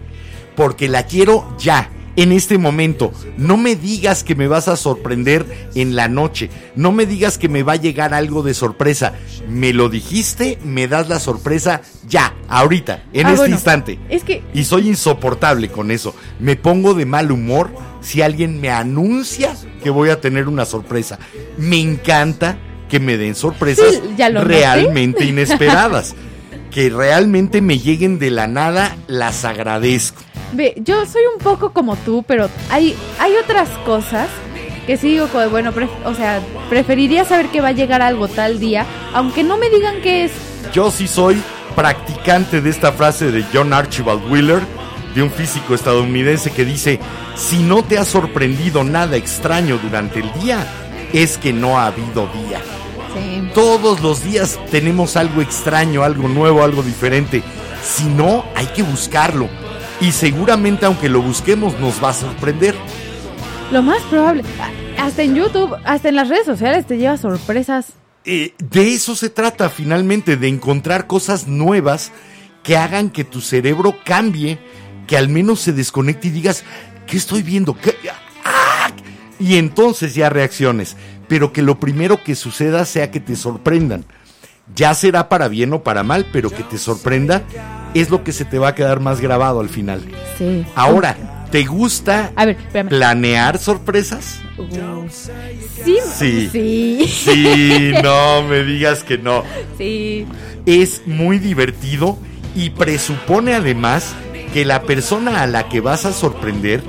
[0.56, 3.12] Porque la quiero ya, en este momento.
[3.37, 6.50] No me digas que me vas a sorprender en la noche.
[6.77, 9.14] No me digas que me va a llegar algo de sorpresa.
[9.48, 13.98] Me lo dijiste, me das la sorpresa ya, ahorita, en Ah, este bueno, instante.
[14.09, 16.14] es que- Y soy insoportable con eso.
[16.38, 21.18] Me pongo de mal humor si alguien me anuncia que voy a tener una sorpresa.
[21.59, 24.00] Me encanta que me den sorpresas Sí,
[24.33, 24.38] noté.
[24.48, 26.14] realmente inesperadas.
[26.70, 30.20] que realmente me lleguen de la nada, las agradezco.
[30.55, 34.29] Ve, yo soy un poco como tú, pero hay, hay otras cosas
[34.87, 38.61] que sí digo, bueno, pref- o sea, preferiría saber que va a llegar algo tal
[38.61, 40.33] día, aunque no me digan qué es.
[40.73, 41.43] Yo sí soy
[41.75, 44.62] practicante de esta frase de John Archibald Wheeler,
[45.14, 47.01] de un físico estadounidense que dice,
[47.37, 50.67] si no te ha sorprendido nada extraño durante el día,
[51.12, 52.61] es que no ha habido día.
[53.14, 53.49] Sí.
[53.55, 57.43] Todos los días tenemos algo extraño, algo nuevo, algo diferente.
[57.83, 59.49] Si no, hay que buscarlo.
[60.05, 62.75] Y seguramente aunque lo busquemos nos va a sorprender.
[63.73, 64.43] Lo más probable,
[64.99, 67.95] hasta en YouTube, hasta en las redes sociales te lleva sorpresas.
[68.27, 72.12] Eh, de eso se trata finalmente, de encontrar cosas nuevas
[72.62, 74.59] que hagan que tu cerebro cambie,
[75.07, 76.64] que al menos se desconecte y digas,
[77.07, 77.75] ¿qué estoy viendo?
[77.75, 77.97] ¿Qué?
[78.45, 78.90] ¡Ah!
[79.40, 84.05] Y entonces ya reacciones, pero que lo primero que suceda sea que te sorprendan.
[84.74, 87.42] Ya será para bien o para mal, pero que te sorprenda
[87.94, 90.03] es lo que se te va a quedar más grabado al final.
[90.38, 90.64] Sí.
[90.74, 92.88] Ahora, ¿te gusta A ver, espérame.
[92.88, 94.40] planear sorpresas?
[94.59, 95.98] Uh, sí.
[96.16, 96.48] Sí.
[96.50, 97.07] Sí.
[97.07, 99.44] Sí, no me digas que no.
[99.79, 100.27] Sí.
[100.66, 102.18] es muy divertido
[102.57, 104.14] y presupone además
[104.53, 106.83] que la persona a la que vas a sorprender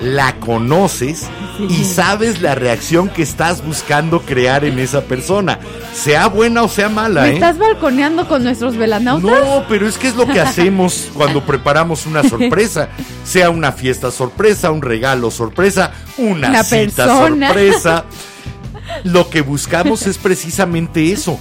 [0.00, 1.26] la conoces
[1.68, 5.58] y sabes la reacción que estás buscando crear en esa persona,
[5.92, 7.34] sea buena o sea mala, ¿Me ¿eh?
[7.34, 9.30] estás balconeando con nuestros velanautas?
[9.30, 12.88] No, pero es que es lo que hacemos cuando preparamos una sorpresa,
[13.24, 17.48] sea una fiesta sorpresa, un regalo sorpresa, una, Una cita persona.
[17.48, 18.04] sorpresa.
[19.04, 21.38] Lo que buscamos es precisamente eso,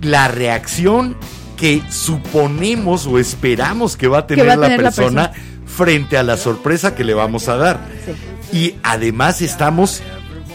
[0.00, 1.16] la reacción
[1.56, 5.32] que suponemos o esperamos que va a tener, va a la, tener la persona
[5.76, 7.80] frente a la sorpresa que le vamos a dar.
[8.52, 10.02] Y además estamos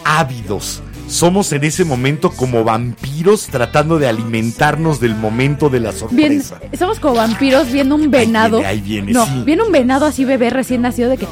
[0.04, 0.82] ávidos.
[1.08, 6.60] Somos en ese momento como vampiros tratando de alimentarnos del momento de la Bien, sorpresa.
[6.80, 8.58] somos como vampiros viendo un venado.
[8.60, 9.44] viene, ahí viene, no, sí.
[9.46, 11.28] viene un venado así bebé recién nacido de que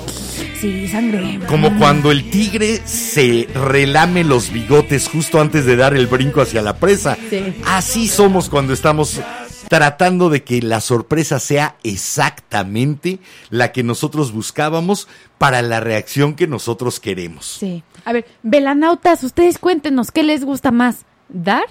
[0.59, 1.39] sí, sangre.
[1.47, 6.61] Como cuando el tigre se relame los bigotes justo antes de dar el brinco hacia
[6.61, 7.17] la presa.
[7.29, 7.55] Sí.
[7.65, 9.21] Así somos cuando estamos
[9.69, 13.19] tratando de que la sorpresa sea exactamente
[13.51, 17.45] la que nosotros buscábamos para la reacción que nosotros queremos.
[17.45, 17.83] Sí.
[18.03, 21.63] A ver, velanautas, ustedes cuéntenos qué les gusta más, dar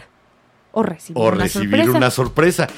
[0.73, 1.99] o recibir o una recibir sorpresa?
[1.99, 2.69] una sorpresa.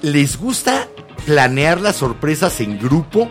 [0.00, 0.88] ¿Les gusta
[1.26, 3.28] planear las sorpresas en grupo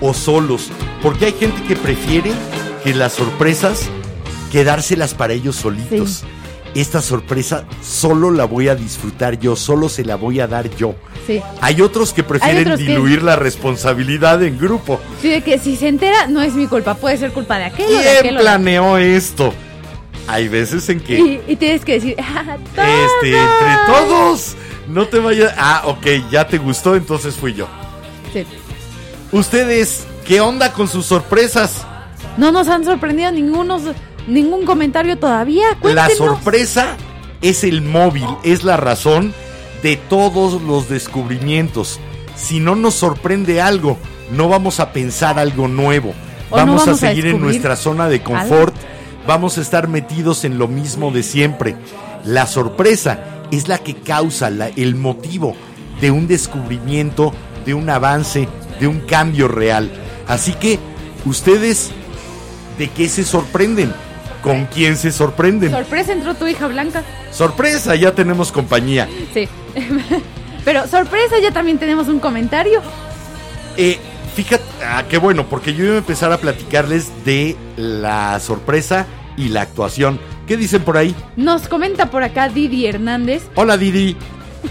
[0.00, 0.70] o solos?
[1.00, 2.32] Porque hay gente que prefiere
[2.82, 3.88] que las sorpresas
[4.50, 6.10] quedárselas para ellos solitos.
[6.10, 6.26] Sí.
[6.74, 10.94] Esta sorpresa solo la voy a disfrutar yo, solo se la voy a dar yo.
[11.26, 11.42] Sí.
[11.60, 15.00] Hay otros que prefieren otros que- diluir la responsabilidad en grupo.
[15.20, 17.86] Sí, de que si se entera no es mi culpa, puede ser culpa de aquel
[17.94, 19.52] o de ¿Quién de- planeó esto?
[20.28, 24.54] Hay veces en que Y, y tienes que decir, ¡ah, este entre todos
[24.88, 25.52] no te vayas.
[25.58, 27.66] Ah, ok, ya te gustó, entonces fui yo.
[28.32, 28.44] Sí.
[29.32, 31.84] Ustedes, ¿qué onda con sus sorpresas?
[32.36, 33.82] No nos han sorprendido ningunos,
[34.30, 35.66] ningún comentario todavía.
[35.82, 36.96] La sorpresa
[37.42, 39.32] es el móvil, es la razón
[39.82, 42.00] de todos los descubrimientos.
[42.36, 43.98] Si no nos sorprende algo,
[44.32, 46.14] no vamos a pensar algo nuevo.
[46.50, 48.74] No Vamos, a a seguir en nuestra zona de confort.
[49.26, 51.76] Vamos a estar metidos en lo mismo de siempre.
[52.24, 55.54] La sorpresa es la que causa la- el motivo
[56.00, 57.32] de un descubrimiento,
[57.66, 58.48] de un avance,
[58.80, 59.90] de un cambio real.
[60.26, 60.78] Así que,
[61.26, 61.90] ustedes,
[62.78, 63.92] ¿de qué se sorprenden?
[64.42, 65.70] ¿Con quién se sorprenden?
[65.70, 67.02] Sorpresa entró tu hija Blanca.
[67.30, 69.08] Sorpresa, ya tenemos compañía.
[69.34, 69.48] Sí.
[70.64, 72.80] Pero sorpresa, ya también tenemos un comentario.
[73.76, 73.98] Eh,
[74.34, 79.48] fíjate, ah, qué bueno, porque yo iba a empezar a platicarles de la sorpresa y
[79.48, 80.18] la actuación.
[80.46, 81.14] ¿Qué dicen por ahí?
[81.36, 84.16] Nos comenta por acá Didi Hernández Hola Didi.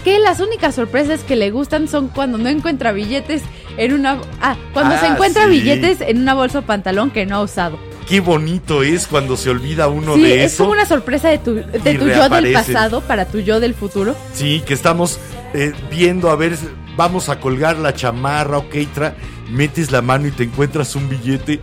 [0.04, 3.42] que las únicas sorpresas que le gustan son cuando no encuentra billetes
[3.78, 4.18] en una...
[4.42, 5.50] Ah, cuando se Ah, encuentra sí.
[5.50, 7.78] billetes en una bolsa o pantalón que no ha usado.
[8.08, 10.64] Qué bonito es cuando se olvida uno sí, de es eso.
[10.64, 14.16] como una sorpresa de tu, de tu yo del pasado para tu yo del futuro.
[14.34, 15.18] Sí, que estamos
[15.54, 16.56] eh, viendo a ver,
[16.96, 19.14] vamos a colgar la chamarra, ok, tra-
[19.50, 21.60] metes la mano y te encuentras un billete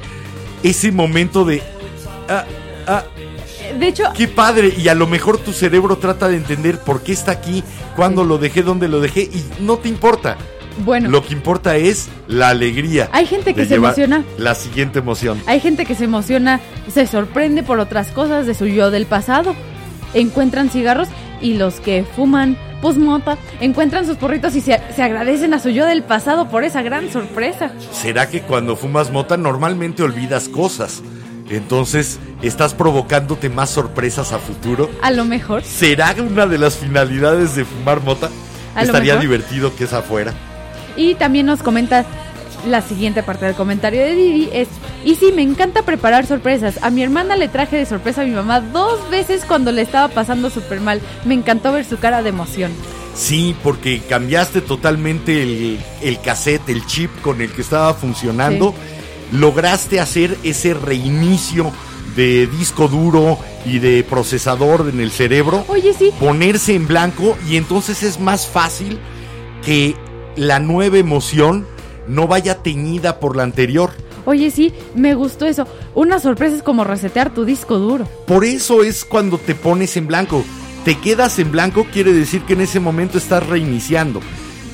[0.64, 1.62] ese momento de...
[2.30, 2.46] ah,
[2.88, 3.04] ah,
[3.78, 4.74] De hecho, qué padre.
[4.78, 7.64] Y a lo mejor tu cerebro trata de entender por qué está aquí,
[7.96, 9.22] cuándo lo dejé, dónde lo dejé.
[9.24, 10.38] Y no te importa.
[10.86, 13.10] Bueno, Lo que importa es la alegría.
[13.12, 14.24] Hay gente que se emociona.
[14.38, 15.42] La siguiente emoción.
[15.46, 16.60] hay gente que se emociona,
[16.92, 19.56] se sorprende por otras cosas de su yo del pasado.
[20.14, 21.10] Encuentran cigarros
[21.42, 25.86] y los que fuman posmota encuentran sus porritos y se, se agradecen a su yo
[25.86, 27.72] del pasado por esa gran sorpresa.
[27.92, 31.02] ¿Será que cuando fumas mota normalmente olvidas cosas?
[31.50, 34.90] Entonces, ¿estás provocándote más sorpresas a futuro?
[35.02, 35.64] A lo mejor.
[35.64, 38.30] ¿Será una de las finalidades de fumar mota?
[38.80, 39.22] Estaría mejor.
[39.22, 40.34] divertido que es afuera.
[40.98, 42.06] Y también nos comenta
[42.66, 44.68] la siguiente parte del comentario de Didi es,
[45.06, 46.80] y sí, me encanta preparar sorpresas.
[46.82, 50.08] A mi hermana le traje de sorpresa a mi mamá dos veces cuando le estaba
[50.10, 51.02] pasando súper mal.
[51.26, 52.72] Me encantó ver su cara de emoción.
[53.16, 58.74] Sí, porque cambiaste totalmente el, el cassette, el chip con el que estaba funcionando.
[59.32, 61.72] Lograste hacer ese reinicio
[62.16, 65.66] de disco duro y de procesador en el cerebro.
[65.68, 69.00] Oye, sí, ponerse en blanco y entonces es más fácil
[69.64, 69.96] que
[70.38, 71.68] la nueva emoción
[72.08, 73.92] no vaya teñida por la anterior.
[74.26, 75.68] oye, sí, me gustó eso.
[75.96, 78.08] Una sorpresa es como resetear tu disco duro.
[78.26, 80.44] Por eso es cuando te pones en blanco.
[80.86, 84.22] Te quedas en blanco quiere decir que en ese momento estás reiniciando.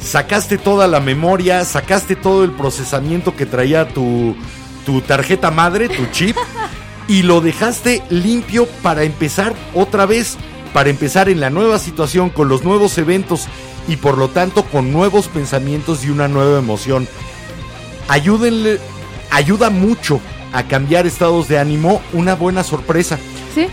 [0.01, 4.35] Sacaste toda la memoria, sacaste todo el procesamiento que traía tu,
[4.85, 6.35] tu tarjeta madre, tu chip,
[7.07, 10.37] y lo dejaste limpio para empezar otra vez,
[10.73, 13.47] para empezar en la nueva situación, con los nuevos eventos
[13.87, 17.07] y por lo tanto con nuevos pensamientos y una nueva emoción.
[18.07, 18.79] Ayúdenle,
[19.29, 20.19] ayuda mucho
[20.51, 23.17] a cambiar estados de ánimo una buena sorpresa.
[23.53, 23.67] ¿Sí?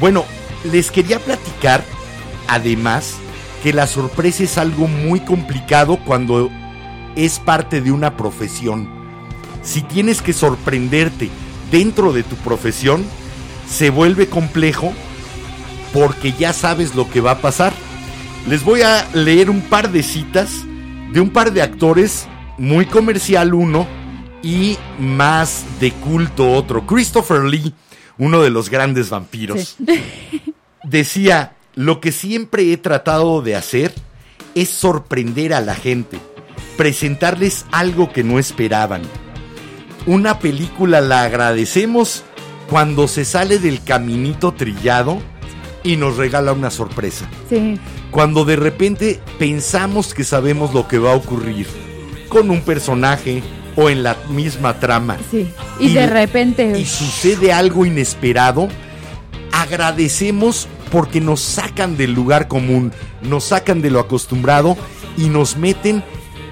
[0.00, 0.24] Bueno,
[0.64, 1.84] les quería platicar,
[2.48, 3.14] además,
[3.62, 6.50] que la sorpresa es algo muy complicado cuando
[7.16, 8.88] es parte de una profesión.
[9.62, 11.30] Si tienes que sorprenderte
[11.70, 13.04] dentro de tu profesión,
[13.68, 14.92] se vuelve complejo
[15.92, 17.72] porque ya sabes lo que va a pasar.
[18.48, 20.64] Les voy a leer un par de citas
[21.12, 22.28] de un par de actores,
[22.58, 23.86] muy comercial uno
[24.42, 26.86] y más de culto otro.
[26.86, 27.74] Christopher Lee,
[28.18, 29.76] uno de los grandes vampiros
[30.84, 33.94] decía, lo que siempre he tratado de hacer
[34.54, 36.18] es sorprender a la gente,
[36.76, 39.02] presentarles algo que no esperaban.
[40.06, 42.24] Una película la agradecemos
[42.70, 45.20] cuando se sale del caminito trillado
[45.86, 47.30] y nos regala una sorpresa.
[47.48, 47.78] Sí.
[48.10, 51.68] Cuando de repente pensamos que sabemos lo que va a ocurrir
[52.28, 53.42] con un personaje
[53.76, 55.48] o en la misma trama Sí.
[55.78, 56.78] Y, de repente.
[56.78, 58.68] y sucede algo inesperado,
[59.52, 64.76] agradecemos porque nos sacan del lugar común, nos sacan de lo acostumbrado
[65.16, 66.02] y nos meten,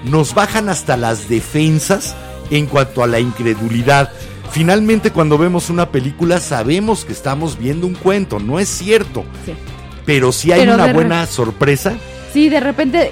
[0.05, 2.15] nos bajan hasta las defensas
[2.51, 4.11] en cuanto a la incredulidad.
[4.55, 9.25] Finalmente cuando vemos una película sabemos que estamos viendo un cuento, no es cierto.
[9.45, 9.51] Sí.
[10.05, 11.97] Pero si hay Pero una buena sorpresa,
[12.31, 13.11] Sí, de repente.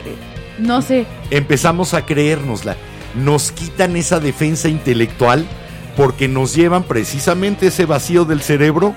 [0.58, 1.06] No sé.
[1.32, 2.78] empezamos a creérnosla.
[3.22, 5.46] Nos quitan esa defensa intelectual
[5.98, 8.96] porque nos llevan precisamente ese vacío del cerebro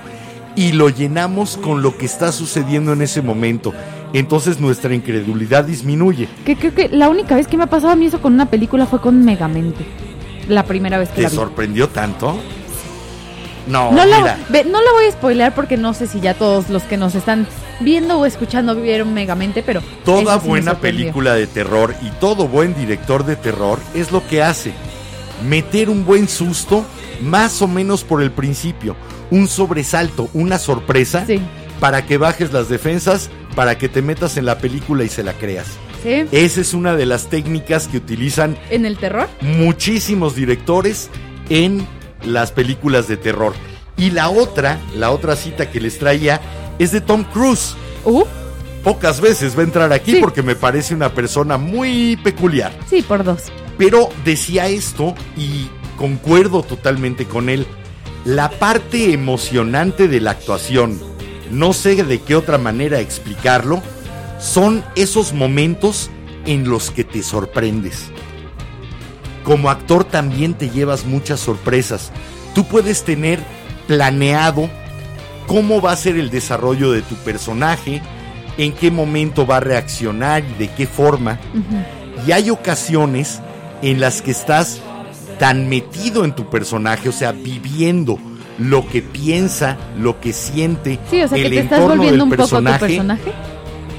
[0.55, 3.73] y lo llenamos con lo que está sucediendo en ese momento.
[4.13, 6.29] Entonces nuestra incredulidad disminuye.
[6.45, 8.49] Que creo que la única vez que me ha pasado a mí eso con una
[8.49, 9.85] película fue con Megamente.
[10.47, 11.35] La primera vez que ¿Te la vi.
[11.35, 12.39] sorprendió tanto?
[13.67, 14.37] No, No mira.
[14.49, 17.45] no la voy a spoilear porque no sé si ya todos los que nos están
[17.81, 19.81] viendo o escuchando vieron Megamente, pero.
[20.05, 24.41] Toda sí buena película de terror y todo buen director de terror es lo que
[24.41, 24.71] hace.
[25.45, 26.85] Meter un buen susto
[27.21, 28.95] más o menos por el principio.
[29.31, 31.41] Un sobresalto, una sorpresa Sí.
[31.81, 35.33] para que bajes las defensas, para que te metas en la película y se la
[35.33, 35.65] creas.
[36.03, 36.25] ¿Sí?
[36.31, 39.27] Esa es una de las técnicas que utilizan En el terror.
[39.41, 41.09] muchísimos directores
[41.49, 41.87] en
[42.23, 43.55] las películas de terror.
[43.97, 46.39] Y la otra, la otra cita que les traía
[46.77, 47.73] es de Tom Cruise.
[48.05, 48.25] Uh,
[48.83, 50.17] Pocas veces va a entrar aquí Sí.
[50.21, 52.71] porque me parece una persona muy peculiar.
[52.87, 53.45] sí, por dos.
[53.79, 57.65] Pero decía esto y concuerdo totalmente con él.
[58.23, 60.99] La parte emocionante de la actuación,
[61.51, 63.81] no sé de qué otra manera explicarlo,
[64.39, 66.09] son esos momentos
[66.45, 68.05] en los que te sorprendes.
[69.43, 72.11] Como actor también te llevas muchas sorpresas.
[72.53, 73.39] Tú puedes tener
[73.87, 74.69] planeado
[75.47, 78.01] cómo va a ser el desarrollo de tu personaje,
[78.57, 81.39] en qué momento va a reaccionar y de qué forma.
[82.25, 83.39] Y hay ocasiones
[83.81, 84.81] en las que estás
[85.39, 88.19] tan metido en tu personaje, o sea, viviendo
[88.57, 92.25] lo que piensa, lo que siente, Sí, o sea, que el te estás entorno volviendo
[92.25, 93.31] del un poco tu personaje,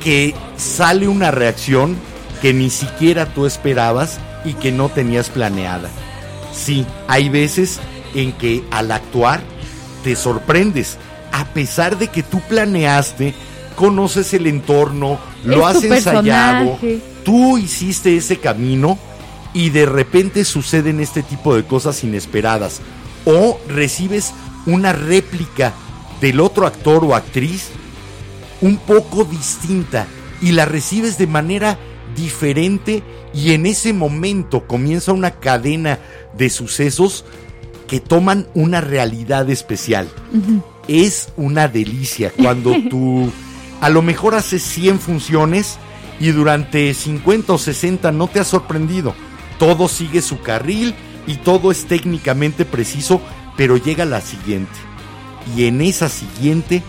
[0.03, 1.97] que sale una reacción
[2.43, 5.89] que ni siquiera tú esperabas y que no tenías planeada.
[6.53, 7.81] Sí, hay veces
[8.15, 9.41] en que al actuar
[10.03, 10.99] te sorprendes,
[11.33, 13.35] a pesar de que tú planeaste,
[13.77, 17.01] conoces el entorno, lo Es has ensayado, personaje.
[17.25, 18.99] tú hiciste ese camino
[19.55, 22.81] y de repente suceden este tipo de cosas inesperadas
[23.25, 24.33] o recibes
[24.69, 25.73] una réplica
[26.21, 27.71] del otro actor o actriz
[28.61, 30.07] un poco distinta
[30.41, 31.79] y la recibes de manera
[32.15, 33.03] diferente
[33.33, 35.99] y en ese momento comienza una cadena
[36.37, 37.25] de sucesos
[37.87, 40.09] que toman una realidad especial.
[40.87, 43.31] Es una delicia cuando tú
[43.81, 45.79] a lo mejor haces 100 funciones
[46.21, 49.15] y durante 50 o 60 no te has sorprendido.
[49.59, 50.95] Todo sigue su carril
[51.27, 53.21] y todo es técnicamente preciso,
[53.59, 54.73] pero llega la siguiente.
[55.55, 56.83] Y en esa siguiente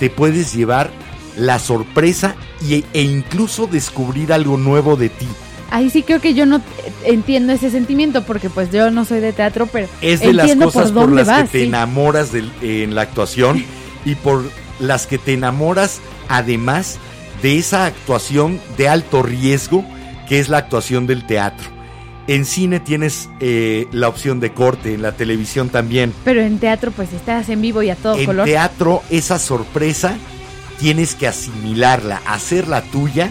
[0.00, 0.90] te puedes llevar
[1.36, 5.26] la sorpresa y- e incluso descubrir algo nuevo de ti.
[5.70, 6.60] Ahí sí creo que yo no
[7.04, 10.92] entiendo ese sentimiento porque pues yo no soy de teatro, pero Es de las cosas
[10.92, 11.64] por las vas, que te sí.
[11.66, 12.30] enamoras
[12.62, 13.64] en la actuación
[14.04, 14.44] y por
[14.78, 16.98] las que te enamoras además
[17.42, 19.84] de esa actuación de alto riesgo
[20.28, 21.73] que es la actuación del teatro.
[22.26, 26.14] En cine tienes eh, la opción de corte, en la televisión también.
[26.24, 28.46] Pero en teatro pues estás en vivo y a todo En color.
[28.46, 30.16] teatro esa sorpresa
[30.78, 33.30] tienes que asimilarla, hacerla tuya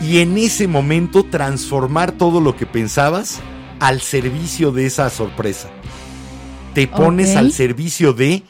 [0.00, 3.40] y en ese momento transformar todo lo que pensabas
[3.78, 5.68] al servicio de esa sorpresa.
[6.74, 8.42] Te pones al servicio de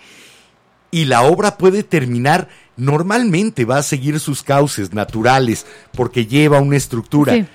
[0.91, 6.77] y la obra puede terminar normalmente va a seguir sus cauces naturales porque lleva una
[6.77, 7.35] estructura.
[7.35, 7.47] Sí.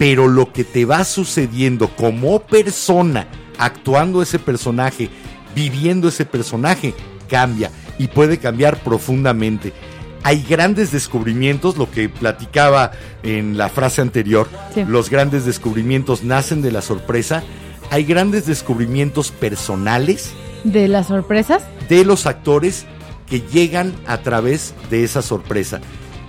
[0.00, 3.26] Pero lo que te va sucediendo como persona,
[3.58, 5.10] actuando ese personaje,
[5.54, 6.94] viviendo ese personaje,
[7.28, 9.74] cambia y puede cambiar profundamente.
[10.22, 12.92] Hay grandes descubrimientos, lo que platicaba
[13.22, 14.84] en la frase anterior, Sí.
[14.88, 17.42] los grandes descubrimientos nacen de la sorpresa.
[17.90, 20.32] Hay grandes descubrimientos personales
[20.64, 21.62] De las sorpresas.
[21.90, 22.86] de los actores
[23.26, 25.82] que llegan a través de esa sorpresa.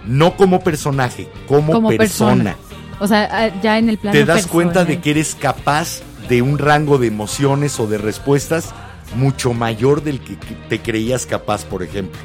[0.05, 2.55] No como personaje, como, Como persona.
[2.55, 2.70] persona.
[3.01, 6.43] O sea, ah, ya en el plano Te das cuenta de que eres capaz de
[6.43, 8.75] un rango de emociones o de respuestas
[9.15, 12.21] mucho mayor del que que te creías capaz, por ejemplo.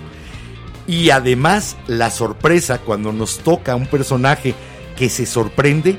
[0.87, 4.55] Y además, la sorpresa cuando nos toca un personaje
[4.99, 5.99] que se sorprende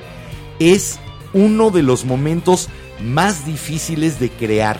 [0.59, 0.99] es
[1.34, 2.69] uno de los momentos
[3.03, 4.80] más difíciles de crear.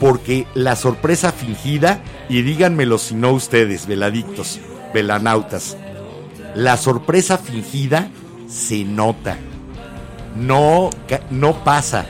[0.00, 4.58] Porque la sorpresa fingida, y díganmelo si no ustedes, veladictos,
[4.94, 5.76] velanautas,
[6.54, 8.08] la sorpresa fingida
[8.48, 9.38] se nota.
[10.36, 10.90] No,
[11.30, 12.06] no pasa.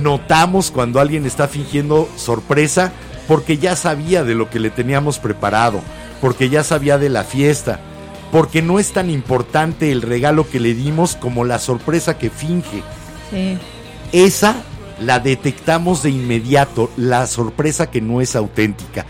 [0.00, 2.92] Notamos cuando alguien está fingiendo sorpresa
[3.28, 5.80] porque ya sabía de lo que le teníamos preparado,
[6.20, 7.80] porque ya sabía de la fiesta,
[8.32, 12.82] porque no es tan importante el regalo que le dimos como la sorpresa que finge.
[13.30, 13.58] Sí.
[14.12, 14.56] Esa
[15.00, 19.06] la detectamos de inmediato, la sorpresa que no es auténtica.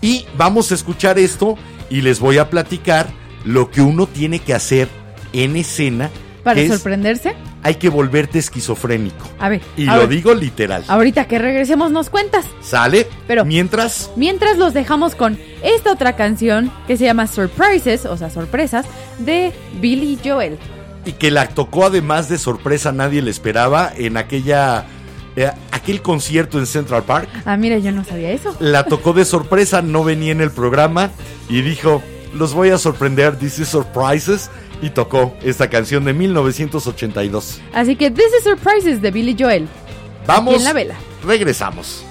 [0.00, 1.56] Y vamos a escuchar esto
[1.90, 3.08] y les voy a platicar
[3.44, 4.88] lo que uno tiene que hacer
[5.32, 6.10] en escena.
[6.44, 7.34] Para es, sorprenderse.
[7.62, 9.28] hay que volverte esquizofrénico.
[9.38, 9.60] A ver.
[9.76, 10.82] Y a lo ver, digo literal.
[10.88, 12.46] Ahorita que regresemos nos cuentas.
[12.62, 13.06] ¿Sale?
[13.26, 18.30] Pero- Mientras, Mientras los dejamos con esta otra canción que se llama Surprises, o sea,
[18.30, 18.86] sorpresas,
[19.18, 20.58] de Billy Joel.
[21.04, 24.84] y que la tocó además de sorpresa, nadie le esperaba en aquella.
[25.36, 27.28] eh, aquel concierto en Central Park.
[27.44, 28.54] Ah, mira, yo no sabía eso.
[28.60, 31.10] La tocó de sorpresa, no venía en el programa
[31.48, 32.02] y dijo,
[32.34, 34.50] los voy a sorprender, this is surprises,
[34.82, 37.60] y tocó esta canción de 1982.
[37.72, 39.68] Así que This is Surprises de Billy Joel.
[40.26, 40.94] Vamos, en la vela.
[41.24, 42.04] regresamos.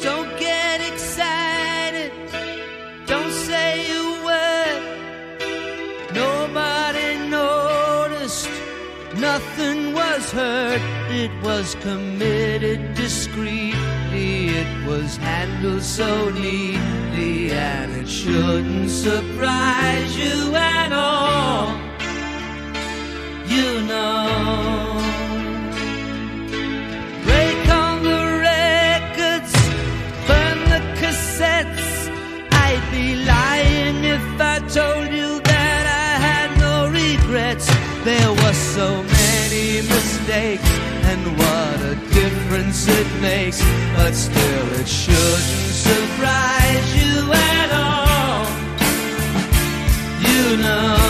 [0.00, 1.41] Don't get excited.
[9.54, 10.80] Nothing was hurt.
[11.10, 14.48] It was committed discreetly.
[14.48, 17.52] It was handled so neatly.
[17.52, 21.68] And it shouldn't surprise you at all.
[23.46, 24.96] You know.
[27.24, 29.52] Break on the records,
[30.28, 32.08] burn the cassettes.
[32.52, 37.66] I'd be lying if I told you that I had no regrets.
[38.02, 39.11] There were so
[39.80, 40.68] mistakes,
[41.10, 43.62] and what a difference it makes.
[43.96, 48.44] But still, it shouldn't surprise you at all.
[50.28, 51.01] You know,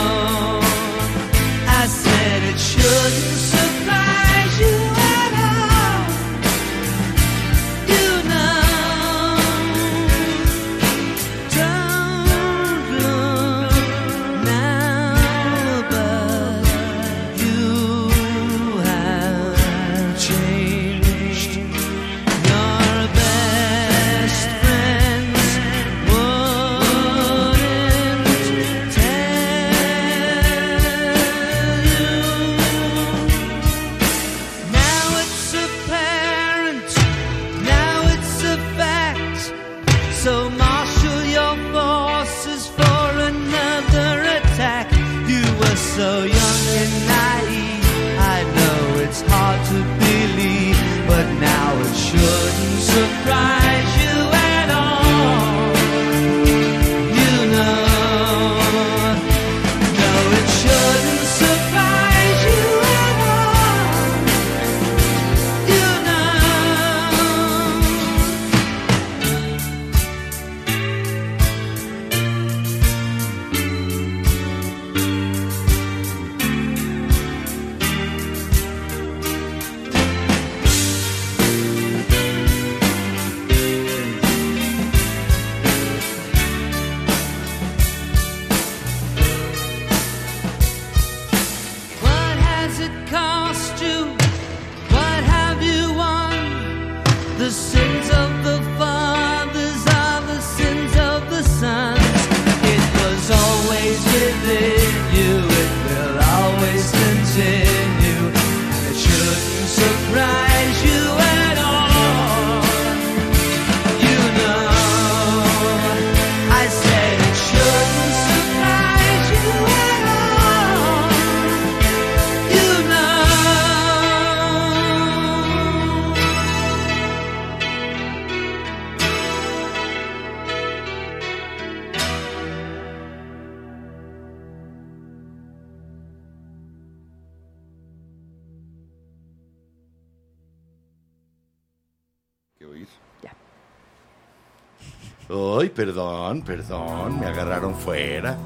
[145.32, 148.36] Ay, perdón, perdón, me agarraron fuera.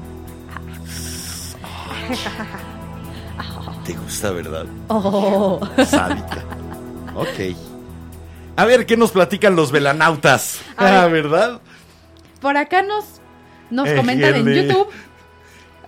[1.61, 2.17] Ay.
[3.83, 4.65] ¿Te gusta, verdad?
[4.87, 5.59] Oh.
[5.85, 6.43] Sádica.
[7.15, 7.57] Ok.
[8.55, 10.61] A ver, ¿qué nos platican los velanautas?
[10.77, 11.23] Ah, ver.
[11.23, 11.61] ¿verdad?
[12.39, 13.21] Por acá nos,
[13.69, 14.45] nos comentan en.
[14.47, 14.87] YouTube.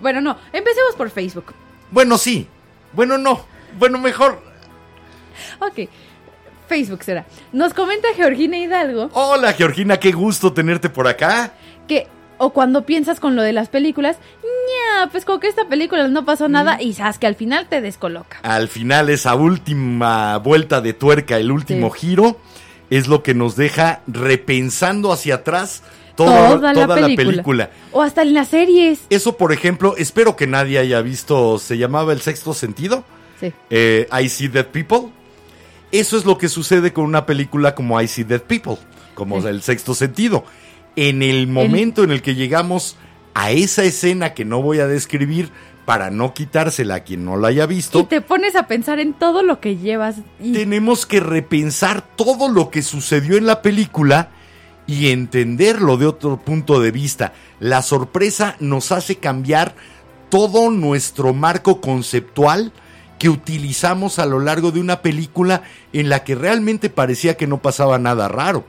[0.01, 1.53] Bueno, no, empecemos por Facebook.
[1.91, 2.47] Bueno, sí.
[2.93, 3.45] Bueno, no.
[3.77, 4.41] Bueno, mejor.
[5.61, 5.89] Ok,
[6.69, 7.25] Facebook será.
[7.51, 11.51] Nos comenta Georgina Hidalgo Hola, Georgina, qué gusto tenerte por acá.
[11.87, 12.07] que,
[12.37, 16.23] o cuando piensas con lo de las películas, ña, pues con que esta película no
[16.23, 18.37] pasó nada y sabes que al final te descoloca.
[18.43, 21.99] Al final, esa última vuelta de tuerca, el último Sí.
[22.07, 22.37] giro,
[22.89, 25.83] es lo que nos deja repensando hacia atrás
[26.15, 27.15] toda, la, la película.
[27.15, 27.69] película.
[27.91, 29.01] O hasta en las series.
[29.09, 33.03] Eso, por ejemplo, espero que nadie haya visto, se llamaba El Sexto Sentido,
[33.39, 33.51] Sí.
[33.69, 35.09] eh, I See Dead People.
[35.91, 38.77] Eso es lo que sucede con una película como I See Dead People,
[39.15, 39.47] como Sí.
[39.47, 40.43] El Sexto Sentido.
[40.95, 42.97] En el momento en el que llegamos
[43.33, 45.49] a esa escena que no voy a describir
[45.85, 49.13] para no quitársela a quien no la haya visto, Y te pones a pensar en
[49.13, 50.17] todo lo que llevas.
[50.39, 54.29] Y tenemos que repensar todo lo que sucedió en la película
[54.85, 57.33] y entenderlo de otro punto de vista.
[57.59, 59.73] La sorpresa nos hace cambiar
[60.29, 62.71] todo nuestro marco conceptual
[63.19, 65.61] que utilizamos a lo largo de una película
[65.93, 68.65] en la que realmente parecía que no pasaba nada raro.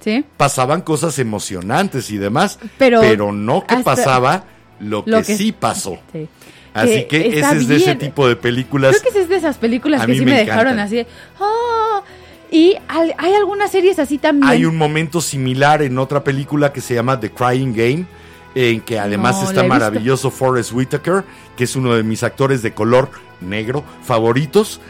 [0.00, 0.24] ¿Sí?
[0.36, 4.44] Pasaban cosas emocionantes y demás, Pero pero, no que pasaba
[4.80, 5.98] lo que, lo que- sí pasó.
[6.12, 6.28] Sí.
[6.72, 8.96] Así que, ese es de ese tipo de películas.
[9.00, 10.96] Creo que es de esas películas A que mí sí me me, dejaron así.
[10.96, 11.06] de,
[11.40, 12.02] "Ah".
[12.50, 14.48] Y hay algunas series así también.
[14.50, 18.06] Hay un momento similar en otra película que se llama The Crying Game,
[18.54, 21.24] en que además No, está maravilloso Forrest Whitaker,
[21.56, 24.80] que es uno de mis actores de color negro favoritos.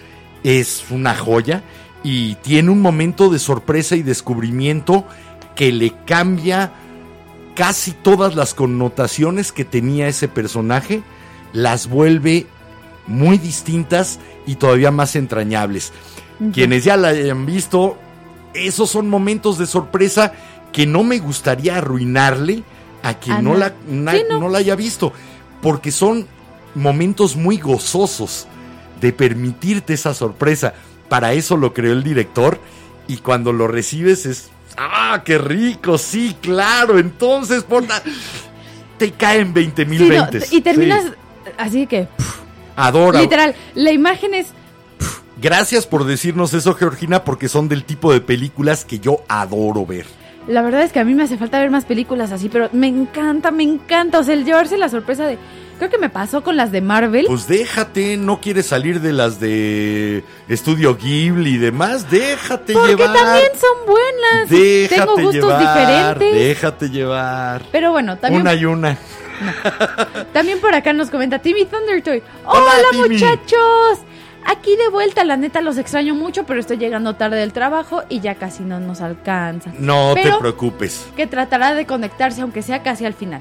[0.43, 1.63] Es una joya
[2.03, 5.07] y tiene un momento de sorpresa y descubrimiento
[5.57, 6.73] que le cambia
[7.55, 11.03] casi todas las connotaciones que tenía ese personaje,
[11.53, 12.47] las vuelve
[13.07, 15.93] muy distintas y todavía más entrañables.
[16.53, 17.97] Quienes ya la hayan visto,
[18.55, 20.33] esos son momentos de sorpresa
[20.73, 22.65] que no me gustaría arruinarle
[23.05, 24.41] a quien no, la, na- Sí, no.
[24.41, 25.13] no la haya visto,
[25.63, 26.27] porque son
[26.75, 28.47] momentos muy gozosos
[29.01, 30.75] de permitirte esa sorpresa.
[31.09, 32.59] Para eso lo creó el director
[33.07, 38.03] y cuando lo recibes es, ah, qué rico, sí, claro, entonces porta,
[38.99, 41.51] te caen 20 mil Sí, no, y terminas Sí.
[41.59, 42.09] así que,
[42.75, 43.21] Adora.
[43.21, 44.49] literal, la imagen es
[45.41, 50.07] Gracias por decirnos eso, Georgina, porque son del tipo de películas que yo adoro ver.
[50.47, 52.87] La verdad es que a mí me hace falta ver más películas así, pero me
[52.87, 54.19] encanta, me encanta.
[54.19, 55.39] O sea, el llevarse la sorpresa de.
[55.79, 57.25] Creo que me pasó con las de Marvel.
[57.27, 63.13] Pues déjate, no quieres salir de las de Estudio Ghibli y demás, déjate porque llevar.
[63.17, 64.49] también son buenas.
[64.51, 65.59] déjate Tengo gustos llevar,
[66.19, 66.35] diferentes.
[66.49, 67.63] Déjate llevar.
[67.73, 68.97] Pero bueno, también, Una y una.
[70.33, 72.23] también por acá nos comenta Timmy Thundertoy.
[72.45, 73.09] Hola, ¡Hola, Timmy!
[73.15, 73.99] muchachos!
[74.47, 78.21] Aquí de vuelta, la neta los extraño mucho, pero estoy llegando tarde del trabajo y
[78.21, 79.73] ya casi no nos alcanza.
[79.79, 81.07] No Pero- te preocupes.
[81.17, 83.41] Que tratará de conectarse, aunque sea casi al final.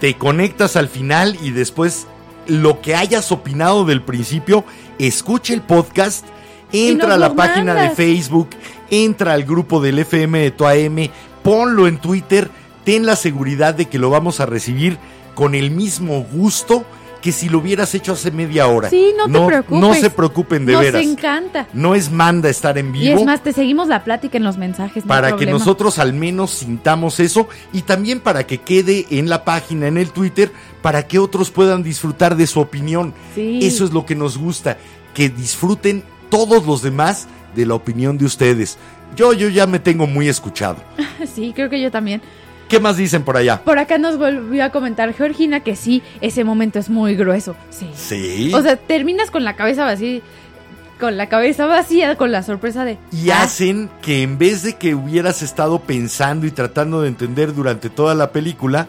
[0.00, 2.06] Te conectas al final y después
[2.46, 4.64] lo que hayas opinado del principio,
[4.98, 6.24] escucha el podcast,
[6.72, 7.90] entra a la página de.
[7.90, 8.50] Facebook,
[8.90, 11.08] entra al grupo del FM de tu AM,
[11.42, 12.50] ponlo en Twitter,
[12.84, 14.98] ten la seguridad de que lo vamos a recibir
[15.34, 16.84] con el mismo gusto
[17.24, 18.90] que si lo hubieras hecho hace media hora.
[18.90, 19.80] Sí, no te preocupes.
[19.80, 21.02] No se preocupen de Nos veras.
[21.02, 21.66] encanta.
[21.72, 24.58] No es manda estar en Y vivo es más, te seguimos la plática en los
[24.58, 25.06] mensajes.
[25.06, 25.58] no para que problema.
[25.58, 30.10] nosotros al menos sintamos eso y también para que quede en la página, en el
[30.10, 30.52] Twitter,
[30.82, 33.14] para que otros puedan disfrutar de su opinión.
[33.34, 33.60] Sí.
[33.62, 34.76] Eso es lo que nos gusta,
[35.14, 38.76] que disfruten todos los demás de la opinión de ustedes.
[39.16, 40.76] Yo, yo ya me tengo muy escuchado.
[41.34, 42.20] Sí, creo que yo también.
[42.68, 43.60] ¿Qué más dicen por allá?
[43.62, 47.56] Por acá nos volvió a comentar Georgina que sí, ese momento es muy grueso.
[47.70, 47.88] Sí.
[47.94, 48.52] Sí.
[48.54, 50.20] O sea, terminas con la cabeza vacía,
[50.98, 52.98] con la cabeza vacía, con la sorpresa de.
[53.12, 57.54] y ah, hacen que en vez de que hubieras estado pensando y tratando de entender
[57.54, 58.86] durante toda la película,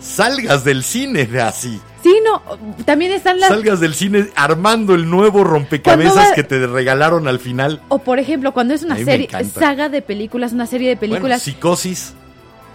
[0.00, 1.80] salgas del cine de así.
[2.02, 2.40] Sí, no.
[2.84, 3.48] También están las.
[3.48, 7.80] Salgas del cine armando el nuevo rompecabezas va- que te regalaron al final.
[7.88, 11.42] O por ejemplo, cuando es una serie, saga de películas, una serie de Bueno, películas,
[11.42, 12.14] psicosis.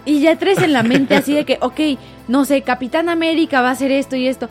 [0.04, 1.80] Y ya traes en la mente así de que, ok,
[2.28, 4.48] no sé, Capitán América va a hacer esto y esto.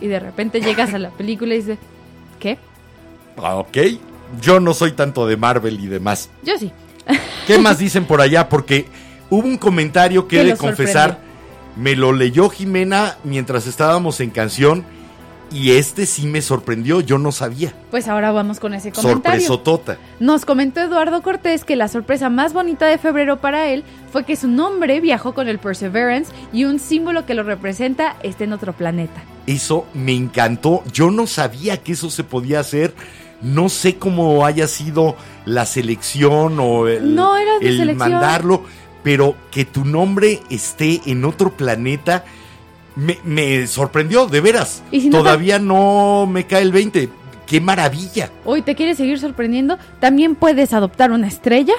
[0.00, 1.78] Y de repente llegas a la película y dices,
[2.40, 2.58] ¿qué?
[3.36, 3.78] Ah, Ok.
[4.40, 6.28] Yo no soy tanto de Marvel y demás.
[6.42, 6.72] Yo sí.
[7.46, 8.48] ¿Qué más dicen por allá?
[8.48, 8.86] Porque
[9.30, 11.18] hubo un comentario que he de confesar.
[11.76, 14.84] Me lo leyó Jimena mientras estábamos en canción.
[15.54, 17.00] Y este sí me sorprendió.
[17.00, 17.72] Yo no sabía.
[17.92, 19.46] Pues ahora vamos con ese comentario.
[19.46, 19.98] Sorpresotota.
[20.18, 24.34] Nos comentó Eduardo Cortés que la sorpresa más bonita de febrero para él fue que
[24.34, 28.72] su nombre viajó con el Perseverance y un símbolo que lo representa está en otro
[28.72, 29.22] planeta.
[29.46, 30.82] Eso me encantó.
[30.92, 32.92] Yo no sabía que eso se podía hacer.
[33.40, 37.34] No sé cómo haya sido la selección o el, No
[37.94, 38.64] mandarlo,
[39.04, 42.24] pero que tu nombre esté en otro planeta
[42.96, 44.82] me, me sorprendió, de veras.
[44.90, 47.08] Y si no Todavía no me cae el 20.
[47.46, 48.30] ¡Qué maravilla!
[48.44, 49.78] Hoy te quieres seguir sorprendiendo.
[50.00, 51.74] También puedes adoptar una estrella,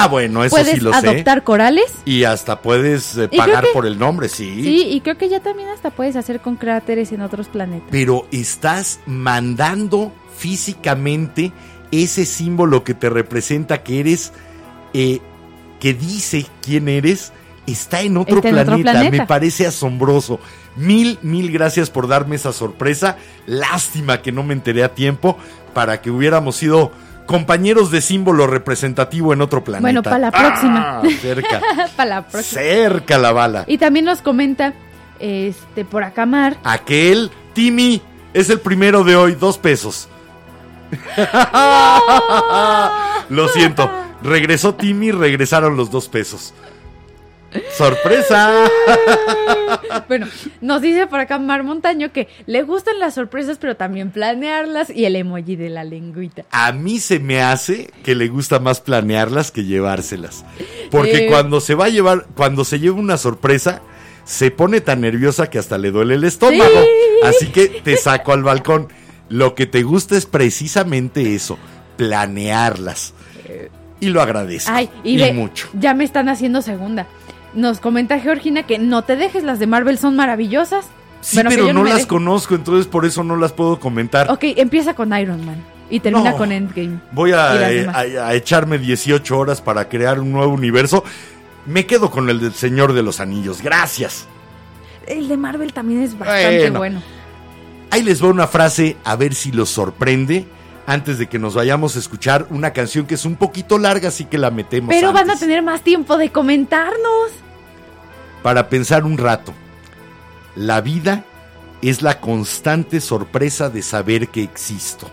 [0.00, 0.98] Ah, bueno, eso puedes sí lo sé.
[1.08, 1.92] adoptar corales.
[2.04, 4.62] Y hasta puedes eh, pagar que- por el nombre, sí.
[4.62, 7.88] Sí, y creo que ya también hasta puedes hacer con cráteres en otros planetas.
[7.90, 11.52] pero estás mandando físicamente
[11.90, 14.32] ese símbolo que te representa que eres,
[14.92, 15.20] eh,
[15.80, 17.32] que dice quién eres,
[17.72, 18.72] está en otro, Está en planeta.
[18.72, 19.16] otro planeta.
[19.16, 20.40] Me parece asombroso.
[20.76, 23.16] Mil, mil gracias por darme esa sorpresa.
[23.46, 25.36] Lástima que no me enteré a tiempo
[25.74, 26.92] para que hubiéramos sido
[27.26, 29.82] compañeros de símbolo representativo en otro planeta.
[29.82, 31.00] Bueno, para la próxima.
[31.00, 31.60] Ah, cerca.
[31.96, 32.62] Para la próxima.
[32.62, 33.64] cerca la bala.
[33.66, 34.72] Y también nos comenta,
[35.20, 38.00] este, por acá Mar, Aquel, Timmy,
[38.32, 40.08] es el primero de hoy, dos pesos.
[43.28, 43.90] Lo siento,
[44.22, 46.54] regresó Timmy, regresaron los dos pesos.
[47.76, 48.64] ¡Sorpresa!
[50.06, 50.26] Bueno,
[50.62, 55.04] nos dice por acá Mar Montaño que le gustan las sorpresas, pero también planearlas y
[55.04, 56.44] el emoji de la lengüita.
[56.50, 60.44] A mí se me hace que le gusta más planearlas que llevárselas.
[60.90, 61.28] Porque Eh.
[61.28, 63.82] cuando se va a llevar, cuando se lleva una sorpresa,
[64.24, 66.70] se pone tan nerviosa que hasta le duele el estómago.
[66.82, 67.26] Sí.
[67.26, 68.88] Así que te saco al balcón.
[69.28, 71.58] Lo que te gusta es precisamente eso,
[71.96, 73.12] planearlas.
[74.00, 74.70] Y lo agradezco.
[74.72, 75.68] Ay, y, y ve, mucho.
[75.74, 77.06] ya me están haciendo segunda.
[77.58, 80.86] Nos comenta Georgina que no te dejes, las de Marvel son maravillosas.
[81.20, 84.30] Sí, Bueno, pero no las conozco, entonces por eso no las puedo comentar.
[84.30, 85.56] Ok, empieza con Iron Man
[85.90, 86.36] y termina No.
[86.36, 87.00] con Endgame.
[87.10, 87.96] Voy a, eh, demás.
[87.96, 91.02] a- a echarme 18 horas para crear un nuevo universo.
[91.66, 93.60] Me quedo con el del Señor de los Anillos.
[93.60, 94.26] Gracias.
[95.08, 96.78] El de Marvel también es bastante Bueno.
[96.78, 97.02] bueno.
[97.90, 100.46] Ahí les va una frase a ver si los sorprende.
[100.86, 104.24] Antes de que nos vayamos a escuchar una canción que es un poquito larga, así
[104.26, 104.88] que la metemos.
[104.94, 107.30] Pero van a tener más tiempo de comentarnos.
[108.42, 109.52] Para pensar un rato.
[110.54, 111.24] La vida
[111.82, 115.08] es la constante sorpresa de saber que existo.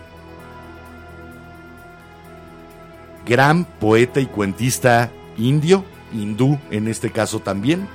[3.24, 7.88] Gran poeta y cuentista indio, hindú en este caso también,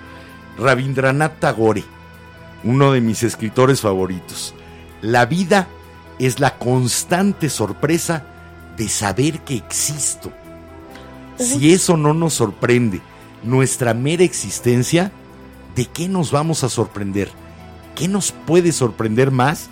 [0.58, 1.84] Rabindranath Tagore,
[2.64, 4.54] uno de mis escritores favoritos.
[5.02, 5.68] La vida
[6.20, 8.26] es la constante sorpresa
[8.78, 10.32] de saber que existo.
[11.38, 13.02] Si eso no nos sorprende,
[13.44, 15.12] nuestra mera existencia,
[15.76, 17.30] ¿de qué nos vamos a sorprender?
[17.96, 19.70] ¿Qué nos puede sorprender más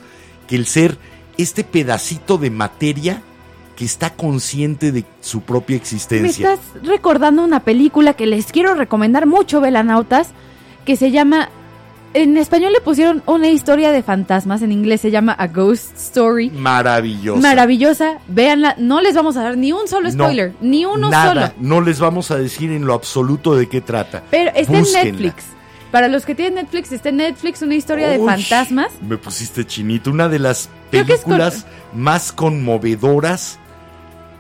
[0.48, 0.98] que el ser
[1.38, 3.22] este pedacito de materia
[3.76, 6.54] que está consciente de su propia Me existencia?
[6.54, 10.30] estás recordando una película que les quiero recomendar mucho, velanautas,
[10.86, 11.50] que se llama...
[12.16, 16.50] En español le pusieron una historia de fantasmas, en inglés se llama A Ghost Story.
[16.50, 17.40] Maravilloso.
[17.40, 21.50] Maravillosa, véanla, no les vamos a dar ni un solo No, spoiler, ni uno Nada,
[21.50, 21.54] solo.
[21.60, 24.24] no les vamos a decir en lo absoluto de qué trata.
[24.32, 25.02] Pero está Búsquenla.
[25.02, 25.46] en Netflix.
[25.92, 28.92] Para los que tienen Netflix, está en Netflix una historia de fantasmas.
[29.02, 30.12] Me pusiste chinito.
[30.12, 33.58] Una de las con- películas más conmovedoras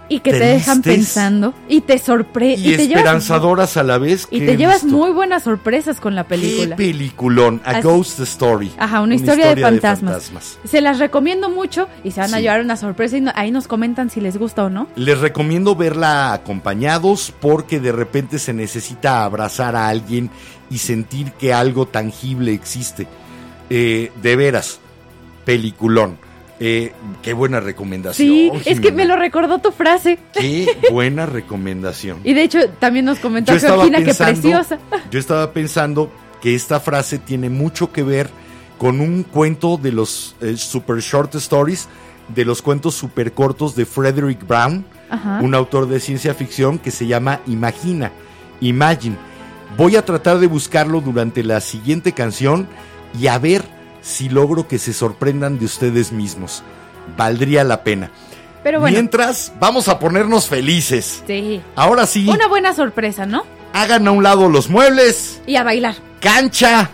[0.09, 1.53] Y que te dejan pensando.
[1.67, 2.55] Y te sorprende.
[2.67, 4.27] y, Y, te llevas, esperanzadoras a la vez.
[4.31, 4.97] y te llevas visto.
[4.97, 6.75] muy buenas sorpresas con la película.
[6.75, 7.61] Qué peliculón.
[7.63, 8.71] A Así- Ghost Story.
[8.79, 10.11] Ajá, una, historia, de, fantasmas.
[10.13, 10.57] fantasmas.
[10.65, 13.67] Se las recomiendo mucho y se van a llevar una sorpresa y no- ahí nos
[13.67, 14.87] comentan si les gusta o no.
[14.95, 20.31] Les recomiendo verla acompañados porque de repente se necesita abrazar a alguien
[20.71, 23.07] y sentir que algo tangible existe.
[23.69, 24.79] Eh, de veras,
[25.45, 26.17] peliculón.
[26.59, 26.91] Eh,
[27.21, 28.27] qué buena recomendación.
[28.27, 30.19] Sí, es que me lo recordó tu frase.
[30.33, 32.19] Qué buena recomendación.
[32.23, 34.77] Y de hecho también nos comentó Yo que preciosa.
[35.11, 38.29] Yo estaba pensando que esta frase tiene mucho que ver
[38.77, 41.87] con un cuento de los eh, super short stories,
[42.27, 45.39] de los cuentos super cortos de Frederick Brown, Ajá.
[45.41, 48.11] un autor de ciencia ficción que se llama Imagina,
[48.61, 49.17] Imagine.
[49.77, 52.67] Voy a tratar de buscarlo durante la siguiente canción
[53.19, 53.63] y a ver
[54.09, 56.63] si logro que se sorprendan de ustedes mismos.
[57.17, 58.11] Valdría la pena.
[58.63, 61.23] Pero bueno, Mientras, vamos a ponernos felices.
[61.25, 61.61] sí.
[61.75, 63.43] Ahora sí, Una buena sorpresa, ¿no?
[63.71, 65.95] hagan a un lado los muebles Y a bailar.
[66.19, 66.89] cancha,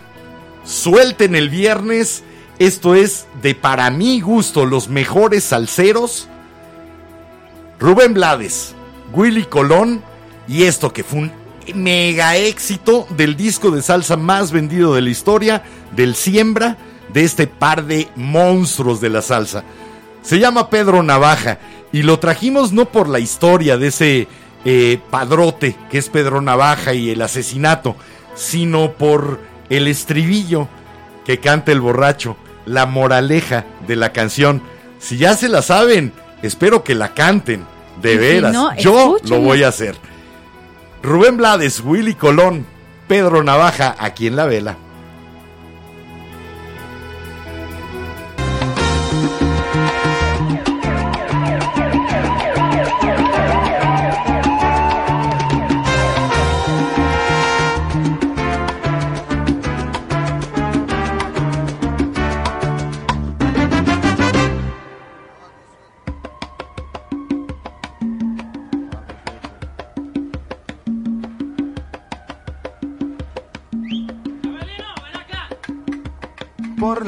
[0.64, 2.22] suelten el viernes.
[2.58, 6.28] Esto es de para mi gusto los mejores salseros.
[7.78, 8.74] Rubén Blades,
[9.12, 10.02] Willy Colón
[10.48, 11.32] y esto que fue un
[11.74, 15.62] mega éxito del disco de salsa más vendido de la historia,
[15.94, 16.76] del Siembra,
[17.16, 19.64] de este par de monstruos de la salsa.
[20.20, 21.58] Se llama Pedro Navaja
[21.90, 24.28] y lo trajimos no por la historia de ese
[24.66, 27.96] eh, padrote que es Pedro Navaja y el asesinato,
[28.34, 29.40] sino por
[29.70, 30.68] el estribillo
[31.24, 32.36] que canta el borracho,
[32.66, 34.60] la moraleja de la canción.
[34.98, 36.12] Si ya se la saben,
[36.42, 37.64] espero que la canten,
[38.02, 38.52] de si veras.
[38.52, 39.96] no, Yo lo voy a hacer.
[41.02, 42.66] Rubén Blades, Willy Colón,
[43.08, 44.76] Pedro Navaja, aquí en la vela.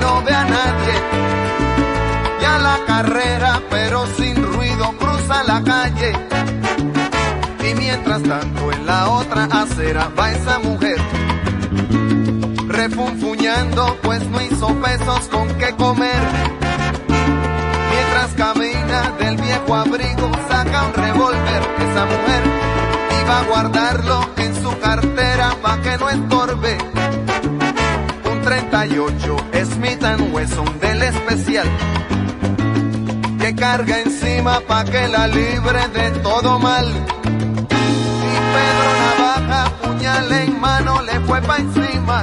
[0.00, 0.94] no ve a nadie.
[2.40, 6.12] Y a la carrera, pero sin ruido, cruza la calle.
[7.68, 10.98] Y mientras tanto en la otra acera va esa mujer.
[12.68, 16.22] Refunfuñando, pues no hizo pesos con qué comer.
[17.92, 21.62] Mientras camina del viejo abrigo, saca un revólver.
[21.90, 22.42] Esa mujer
[23.22, 26.78] iba a guardarlo en su cartera pa' que no estorbe.
[28.48, 29.36] Un 38
[29.74, 31.68] Smith Wesson del especial.
[33.38, 36.86] Que carga encima pa' que la libre de todo mal.
[36.86, 42.22] Y Pedro Navaja, puñal en mano, le fue pa' encima.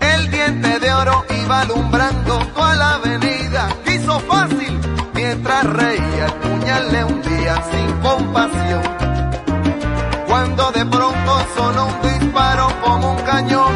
[0.00, 3.68] El diente de oro iba alumbrando toda la avenida.
[3.84, 4.80] Quiso fácil
[5.12, 6.24] mientras reía.
[6.24, 8.82] El puñal le hundía sin compasión.
[10.26, 13.69] Cuando de pronto sonó un disparo como un cañón.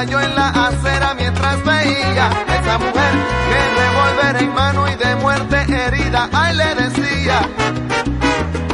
[0.00, 3.12] Cayó en la acera mientras veía esa mujer
[3.48, 6.26] que revólver en mano y de muerte herida.
[6.32, 7.40] Ay, le decía.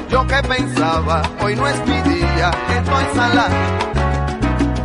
[0.09, 3.59] Yo que pensaba, hoy no es mi día, estoy salada.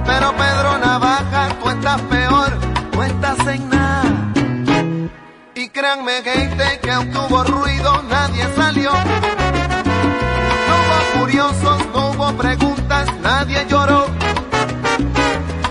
[0.03, 2.51] Pero Pedro Navaja, tú peor,
[2.91, 3.37] tú estás.
[5.53, 8.91] Y créanme, gente, que aunque hubo ruido, nadie salió.
[10.67, 13.80] No hubo curiosos, no hubo preguntas, nadie lloró.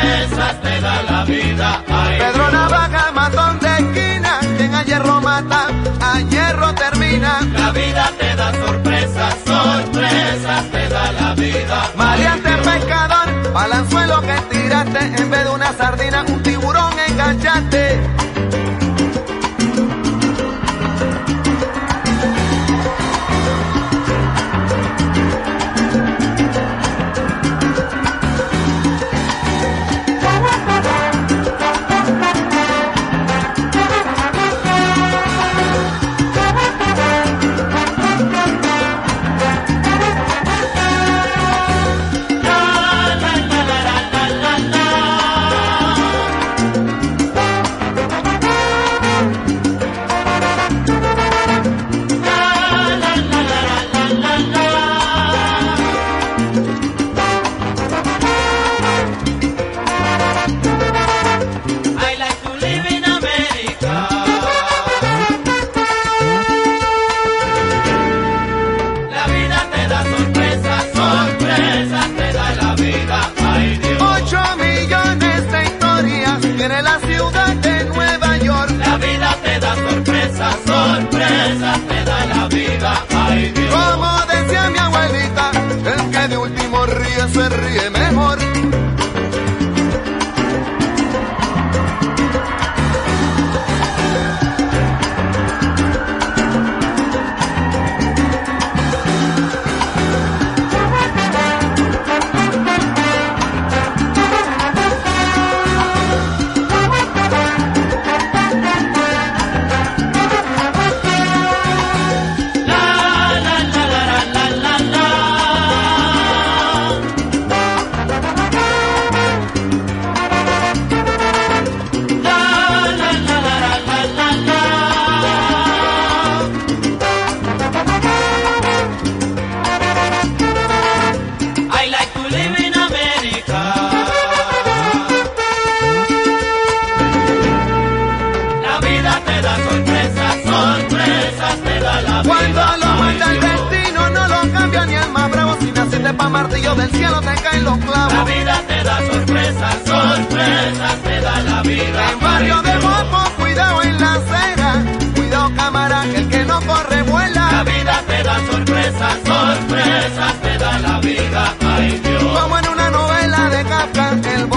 [0.00, 1.84] Sorpresas te da la vida.
[1.88, 5.66] Ay, Pedro Navaja, matón de esquina, quien a hierro mata,
[6.00, 7.40] a hierro termina.
[7.52, 11.90] La vida te da sorpresas, sorpresas te da la vida.
[11.96, 18.00] Mariante pescador, balanzuelo que tiraste, en vez de una sardina, un tiburón enganchaste.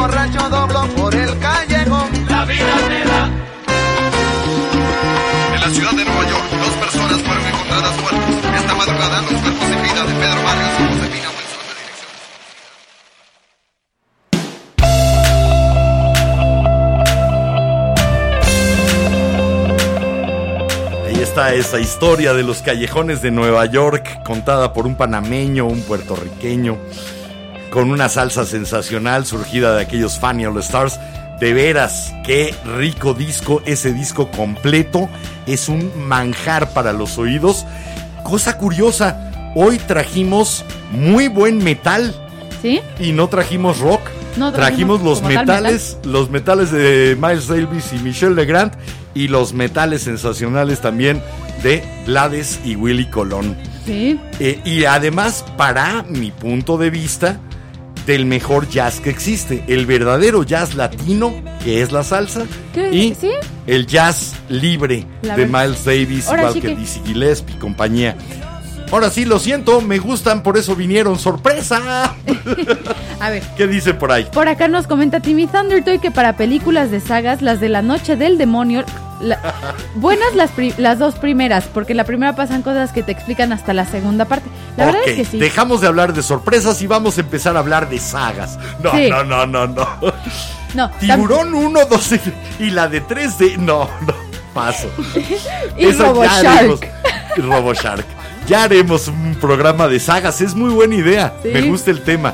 [0.04, 2.10] Borracho dobló por el callejón.
[2.28, 3.22] La vida te da.
[5.56, 8.36] En la ciudad de Nueva York, dos personas fueron encontradas muertas.
[8.62, 12.12] Esta madrugada, los cuerpos sin vida de Pedro Vargas y Josefina Wilson de dirección.
[21.08, 25.82] Ahí está esa historia de los callejones de Nueva York, contada por un panameño, un
[25.84, 26.78] puertorriqueño,
[27.74, 31.00] con una salsa sensacional surgida de aquellos Funny All Stars.
[31.40, 35.10] De veras, qué rico disco, ese disco completo
[35.48, 37.66] es un manjar para los oídos.
[38.24, 42.14] Cosa curiosa, hoy trajimos muy buen metal
[42.62, 42.80] ¿Sí?
[43.00, 44.02] y no trajimos rock.
[44.38, 48.72] No, Trajimos los como tal metales, los metales de Miles Davis y Michelle Legrand
[49.16, 51.24] y los metales sensacionales también
[51.64, 53.58] de Blades y Willy Colón.
[53.86, 54.20] Sí.
[54.40, 57.40] Eh, y además, para mi punto de vista,
[58.06, 59.64] del mejor jazz que existe.
[59.68, 61.34] El verdadero jazz latino,
[61.64, 62.92] que es la salsa, ¿Qué?
[62.94, 63.32] y ¿Sí?
[63.68, 68.18] el jazz libre La de Miles Davis, Ahora igual sí que- Dizzy Gillespie y compañía.
[68.94, 71.18] Ahora sí, lo siento, me gustan, por eso vinieron.
[71.18, 72.14] ¡Sorpresa!
[73.20, 73.42] A ver.
[73.58, 74.26] ¿Qué dice por ahí?
[74.32, 78.16] Por acá nos comenta Timmy Thundertoy que para películas de sagas, las de la noche
[78.18, 78.84] del demonio,
[79.20, 79.40] la-
[79.96, 83.74] buenas las, pri- las dos primeras, porque la primera pasan cosas que te explican hasta
[83.74, 84.48] la segunda parte.
[84.78, 85.40] La verdad es que sí.
[85.40, 88.60] dejamos de hablar de sorpresas y vamos a empezar a hablar de sagas.
[88.84, 89.10] No, Sí.
[89.10, 89.88] no, no, no, no.
[90.76, 92.12] No, Tiburón 1, 2
[92.60, 93.58] y la de 3D.
[93.58, 94.14] No, no,
[94.56, 94.88] paso.
[95.78, 96.48] Y Eso ya RoboShark.
[96.48, 96.80] haremos.
[97.38, 98.06] RoboShark.
[98.48, 100.42] Ya haremos un programa de sagas.
[100.42, 101.34] Es muy buena idea.
[101.42, 101.50] Sí.
[101.54, 102.34] Me gusta el tema.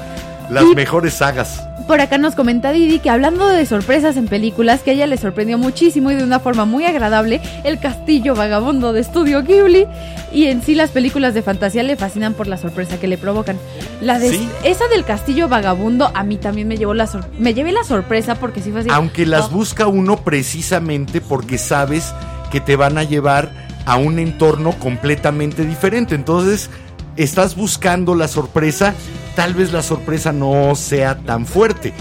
[0.50, 1.64] Las Y- mejores sagas.
[1.88, 5.18] Por acá nos comenta Didi que hablando de sorpresas en películas, que a ella le
[5.18, 9.88] sorprendió muchísimo y de una forma muy agradable el castillo vagabundo de Estudio Ghibli
[10.32, 13.58] y en sí las películas de fantasía le fascinan por la sorpresa que le provocan.
[14.02, 14.48] La de Sí.
[14.64, 18.36] esa del castillo vagabundo a mí también me llevó la sor- me llevé la sorpresa
[18.36, 18.90] porque sí fue así.
[18.92, 22.14] Aunque las oh, busca uno precisamente porque sabes
[22.52, 23.50] que te van a llevar
[23.86, 26.16] a un entorno completamente diferente.
[26.16, 26.70] Entonces,
[27.16, 28.94] estás buscando la sorpresa,
[29.36, 31.94] tal vez la sorpresa no sea tan fuerte.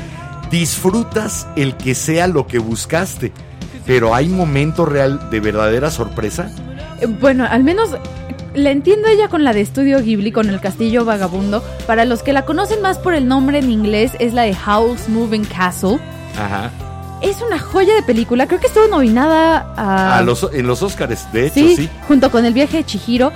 [0.50, 3.32] Disfrutas el que sea lo que buscaste,
[3.86, 6.50] pero hay momento real de verdadera sorpresa.
[7.00, 7.90] Eh, Bueno, al menos
[8.54, 11.62] la entiendo ella con la de Estudio Ghibli, con el castillo vagabundo.
[11.86, 15.08] Para los que la conocen más por el nombre en inglés, es la de House
[15.08, 15.98] Moving Castle.
[16.36, 16.70] Ajá.
[17.20, 20.18] Es una joya de película, creo que estuvo nominada a...
[20.18, 21.90] A los, en los Oscars, de hecho, sí, sí.
[22.06, 23.32] junto con El viaje de Chihiro.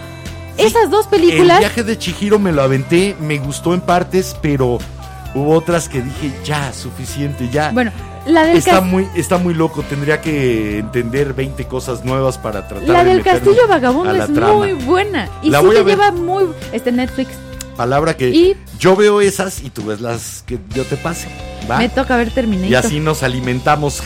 [0.57, 1.59] Sí, Esas dos El películas...
[1.59, 4.78] viaje de Chihiro me lo aventé, me gustó en partes, pero
[5.35, 7.70] hubo otras que dije, ya, suficiente, ya.
[7.72, 7.91] Bueno,
[8.26, 12.89] la del, está muy, está muy loco, tendría que entender 20 cosas nuevas para tratar
[12.89, 14.53] la de del castillo vagabundo es trama.
[14.55, 15.28] muy buena.
[15.43, 15.97] Y La sí voy a te ver.
[15.97, 16.45] lleva muy...
[16.72, 17.30] Este Netflix.
[17.76, 21.26] Palabra que Y- yo veo esas y tú ves las que yo te pase,
[21.71, 21.79] ¿va?
[21.79, 22.71] Me toca ver Terminator.
[22.71, 24.03] Y así nos alimentamos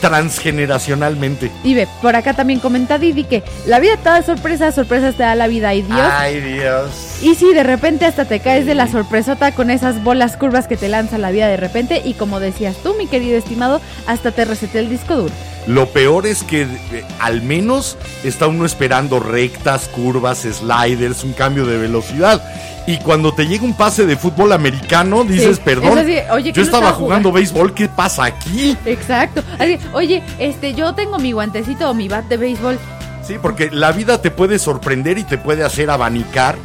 [0.00, 1.50] transgeneracionalmente.
[1.62, 5.22] Y ve, por acá también comenta Didi que la vida te da sorpresas, sorpresas te
[5.22, 6.00] da la vida y Dios.
[6.00, 7.09] Ay, Dios.
[7.22, 10.78] Y si de repente hasta te caes de la sorpresota con esas bolas curvas que
[10.78, 14.46] te lanza la vida de repente y como decías tú, mi querido estimado, hasta te
[14.46, 15.34] reseté el disco duro.
[15.66, 21.66] Lo peor es que eh, al menos está uno esperando rectas, curvas, sliders, un cambio
[21.66, 22.42] de velocidad.
[22.86, 26.62] Y cuando te llega un pase de fútbol americano, dices, Sí, perdón, oye, ¿qué yo
[26.62, 28.74] estaba jugando béisbol, ¿qué pasa aquí?
[28.86, 29.42] Exacto.
[29.58, 32.78] Así, oye, este, yo tengo mi guantecito o mi bat de béisbol.
[33.22, 36.56] Sí, porque la vida te puede sorprender y te puede hacer abanicar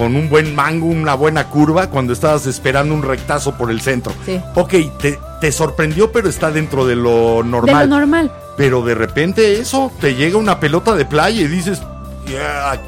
[0.00, 4.14] con un buen mango, una buena curva, cuando estabas esperando un rectazo por el centro.
[4.24, 4.40] Sí.
[4.54, 7.80] Ok, te, te sorprendió, pero está dentro de lo normal.
[7.82, 8.32] De lo normal.
[8.56, 11.86] Pero de repente eso, te llega una pelota de playa y dices, "Ya,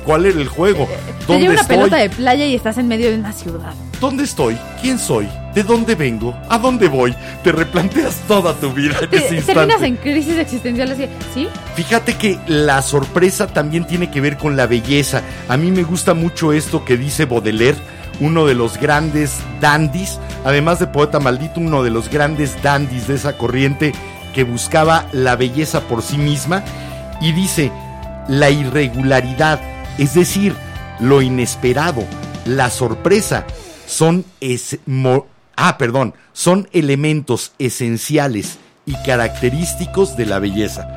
[0.04, 0.86] ¿cuál era el juego?
[0.86, 1.76] Te ¿Dónde llega una estoy?
[1.76, 3.72] pelota de playa y estás en medio de una ciudad.
[4.00, 4.58] ¿Dónde estoy?
[4.80, 5.28] ¿Quién soy?
[5.54, 6.34] ¿De dónde vengo?
[6.48, 7.14] ¿A dónde voy?
[7.44, 9.46] Te replanteas toda tu vida en Te- ese terminas
[9.82, 9.86] instante.
[9.86, 11.48] en crisis existencial así, ¿sí?
[11.76, 15.22] Fíjate que la sorpresa también tiene que ver con la belleza.
[15.48, 17.78] A mí me gusta mucho esto que dice Baudelaire,
[18.20, 23.14] uno de los grandes dandies, además de poeta maldito, uno de los grandes dandies de
[23.14, 23.92] esa corriente
[24.34, 26.64] que buscaba la belleza por sí misma
[27.20, 27.70] y dice
[28.32, 29.60] la irregularidad,
[29.98, 30.54] es decir,
[31.00, 32.02] lo inesperado,
[32.46, 33.44] la sorpresa
[33.86, 34.78] son es-
[35.56, 40.88] ah, perdón, son elementos esenciales y característicos de la belleza.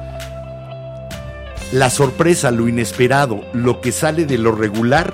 [1.73, 5.13] La sorpresa, lo inesperado, lo que sale de lo regular,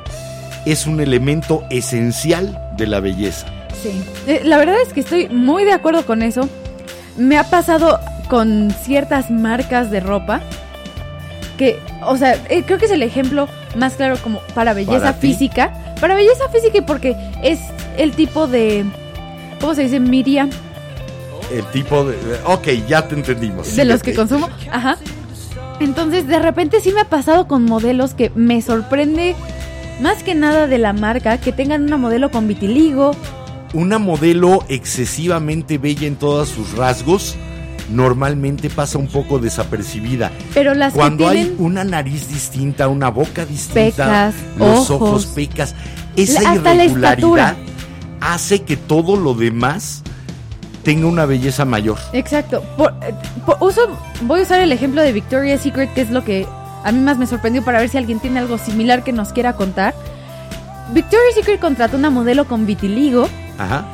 [0.68, 3.48] es un elemento esencial de la belleza.
[3.82, 4.04] Sí.
[4.28, 6.48] Eh, la verdad es que estoy muy de acuerdo con eso.
[7.18, 8.00] Me ha pasado
[8.30, 10.42] con ciertas marcas de ropa
[11.62, 15.20] que, o sea, eh, creo que es el ejemplo más claro como para belleza ¿Para
[15.20, 15.28] ti?
[15.28, 15.72] física.
[16.02, 17.60] Para belleza física y porque es
[18.00, 18.84] el tipo de,
[19.60, 20.00] ¿cómo se dice?
[20.00, 20.50] Media
[21.54, 22.16] El tipo de...
[22.46, 23.76] Ok, ya te entendimos.
[23.76, 24.50] de los que consumo.
[24.72, 24.98] Ajá.
[25.80, 29.36] Entonces, de repente sí me ha pasado con modelos que me sorprende
[30.02, 33.12] más que nada de la marca que tengan una modelo con vitiligo.
[33.76, 37.36] Una modelo excesivamente bella en todos sus rasgos
[37.92, 40.32] normalmente pasa un poco desapercibida.
[40.54, 45.10] Pero las Cuando que hay tienen una nariz distinta, una boca distinta, Pecas, los ojos,
[45.10, 45.26] ojos.
[45.28, 45.76] pecas,
[46.16, 47.56] esa La- hasta la irregularidad
[48.22, 50.04] hace que todo lo demás
[50.84, 51.98] tenga una belleza mayor.
[52.14, 52.64] Exacto.
[52.78, 53.14] Por- eh,
[53.46, 53.82] por- uso,
[54.22, 56.48] voy a usar el ejemplo de Victoria's Secret, que es lo que
[56.84, 59.54] a mí más me sorprendió para ver si alguien tiene algo similar que nos quiera
[59.54, 59.94] contar.
[60.94, 63.28] Victoria's Secret contrató una modelo con vitiligo
[63.58, 63.86] Ajá.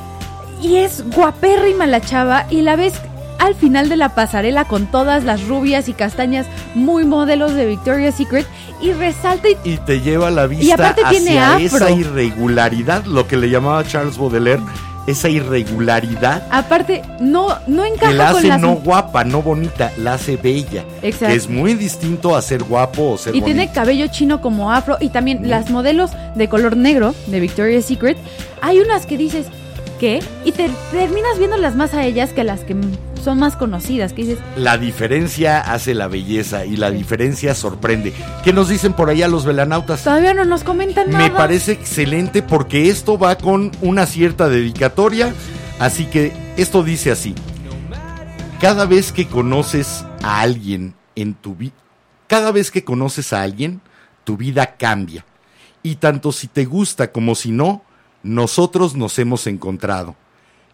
[0.61, 2.93] Y es guapérrima la chava y la ves
[3.39, 8.15] al final de la pasarela con todas las rubias y castañas muy modelos de Victoria's
[8.15, 8.45] Secret
[8.81, 11.59] y resalta y Y te lleva la vista aparte tiene afro.
[11.65, 14.61] esa irregularidad, lo que le llamaba Charles Baudelaire,
[15.07, 19.91] esa irregularidad aparte no no que encaja la con hace las no guapa, no bonita,
[19.97, 20.83] la hace bella.
[21.01, 21.27] Exacto.
[21.27, 23.45] Que es muy distinto a ser guapo o ser y bonito.
[23.57, 28.17] tiene cabello chino como afro y también las modelos de color negro de Victoria's Secret
[28.61, 29.45] hay unas que dices
[29.99, 30.19] ¿qué?
[30.43, 32.75] y te terminas viéndolas más a ellas que a las que
[33.27, 38.13] son más conocidas dices La diferencia hace la belleza y la diferencia sorprende.
[38.41, 40.01] ¿Qué nos dicen por allá los velanautas?
[40.05, 45.33] todavía no nos comentan nada Me parece excelente porque esto va con una cierta dedicatoria.
[45.77, 47.35] Así que esto dice así.
[48.61, 51.75] Cada vez que conoces a alguien en tu vida,
[52.27, 53.81] cada vez que conoces a alguien,
[54.23, 55.25] tu vida cambia.
[55.83, 57.83] Y tanto si te gusta como si no,
[58.23, 60.15] nosotros nos hemos encontrado.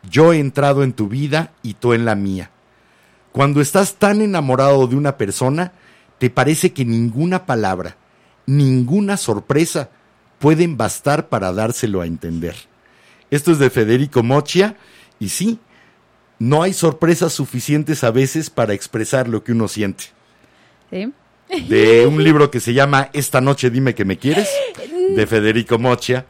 [0.09, 2.51] Yo he entrado en tu vida y tú en la mía.
[3.31, 5.73] Cuando estás tan enamorado de una persona,
[6.19, 7.97] te parece que ninguna palabra,
[8.45, 9.89] ninguna sorpresa
[10.39, 12.55] pueden bastar para dárselo a entender.
[13.31, 14.77] Esto es de Federico Mochia
[15.19, 15.59] y sí,
[16.39, 20.05] no hay sorpresas suficientes a veces para expresar lo que uno siente.
[20.91, 21.11] ¿Sí?
[21.69, 24.49] De un libro que se llama Esta noche dime que me quieres,
[25.15, 26.25] de Federico Mochia.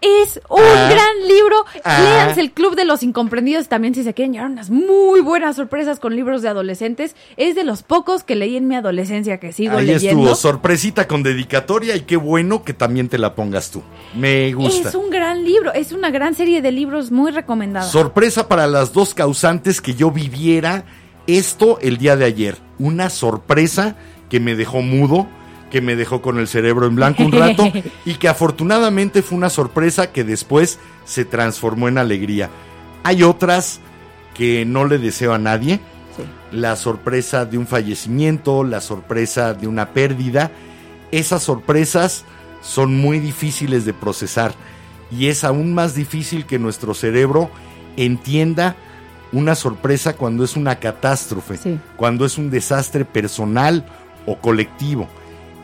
[0.00, 0.88] Es un Ah.
[0.90, 1.64] gran libro.
[1.84, 2.00] Ah.
[2.02, 5.98] Léanse el Club de los Incomprendidos también si se quieren llevar unas muy buenas sorpresas
[5.98, 7.16] con libros de adolescentes.
[7.36, 10.20] Es de los pocos que leí en mi adolescencia que sigo Ahí leyendo.
[10.22, 13.82] estuvo, sorpresita con dedicatoria y qué bueno que también te la pongas tú.
[14.14, 14.90] Me gusta.
[14.90, 17.84] Es un gran libro, es una gran serie de libros muy recomendada.
[17.86, 20.84] Sorpresa para las dos causantes que yo viviera
[21.26, 22.56] esto el día de ayer.
[22.78, 23.96] Una sorpresa
[24.30, 25.26] que me dejó mudo,
[25.70, 27.64] que me dejó con el cerebro en blanco un rato
[28.04, 32.50] y que afortunadamente fue una sorpresa que después se transformó en alegría.
[33.04, 33.80] Hay otras
[34.34, 35.80] que no le deseo a nadie.
[36.50, 40.50] La sorpresa de un fallecimiento, la sorpresa de una pérdida.
[41.12, 42.24] Esas sorpresas
[42.62, 44.52] son muy difíciles de procesar
[45.10, 47.50] y es aún más difícil que nuestro cerebro
[47.96, 48.76] entienda
[49.32, 51.78] una sorpresa cuando es una catástrofe, Sí.
[51.96, 53.84] cuando es un desastre personal
[54.26, 55.08] o colectivo.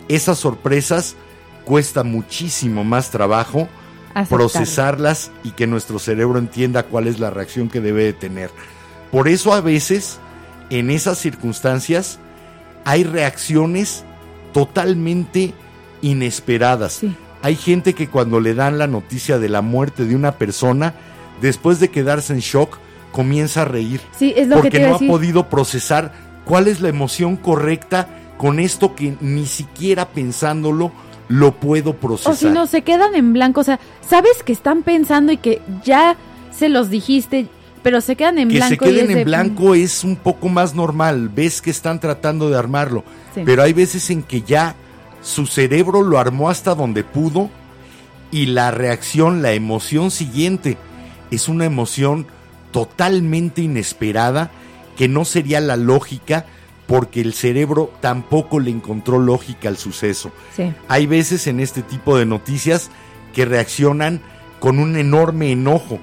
[0.09, 1.17] Esas sorpresas
[1.65, 3.69] cuesta muchísimo más trabajo
[4.29, 8.51] procesarlas y que nuestro cerebro entienda cuál es la reacción que debe de tener.
[9.11, 10.19] Por eso a veces
[10.71, 12.19] en esas circunstancias
[12.85, 14.05] hay reacciones
[14.53, 15.53] totalmente
[16.01, 16.95] inesperadas.
[16.95, 17.17] Sí.
[17.43, 20.95] Hay gente que cuando le dan la noticia de la muerte de una persona,
[21.41, 22.79] después de quedarse en shock,
[23.13, 24.01] comienza a reír.
[24.17, 26.13] Sí, es lo porque no ha podido procesar
[26.45, 30.93] cuál es la emoción correcta con esto que ni siquiera pensándolo
[31.28, 32.32] lo puedo procesar.
[32.32, 33.61] O si no, se quedan en blanco.
[33.61, 36.16] O sea, sabes que están pensando y que ya
[36.56, 37.47] se los dijiste,
[37.82, 38.85] pero se quedan en que blanco.
[38.85, 42.51] se y queden de- en blanco es un poco más normal, ves que están tratando
[42.51, 43.05] de armarlo,
[43.35, 43.43] Sí.
[43.44, 44.74] pero hay veces en que ya
[45.23, 47.48] su cerebro lo armó hasta donde pudo
[48.31, 50.77] y la reacción, la emoción siguiente
[51.31, 52.27] es una emoción
[52.73, 54.51] totalmente inesperada
[54.97, 56.47] que no sería la lógica
[56.86, 60.31] porque el cerebro tampoco le encontró lógica al suceso.
[60.55, 60.73] Sí.
[60.89, 62.90] Hay veces en este tipo de noticias
[63.35, 64.20] que reaccionan
[64.61, 65.98] con un enorme enojo.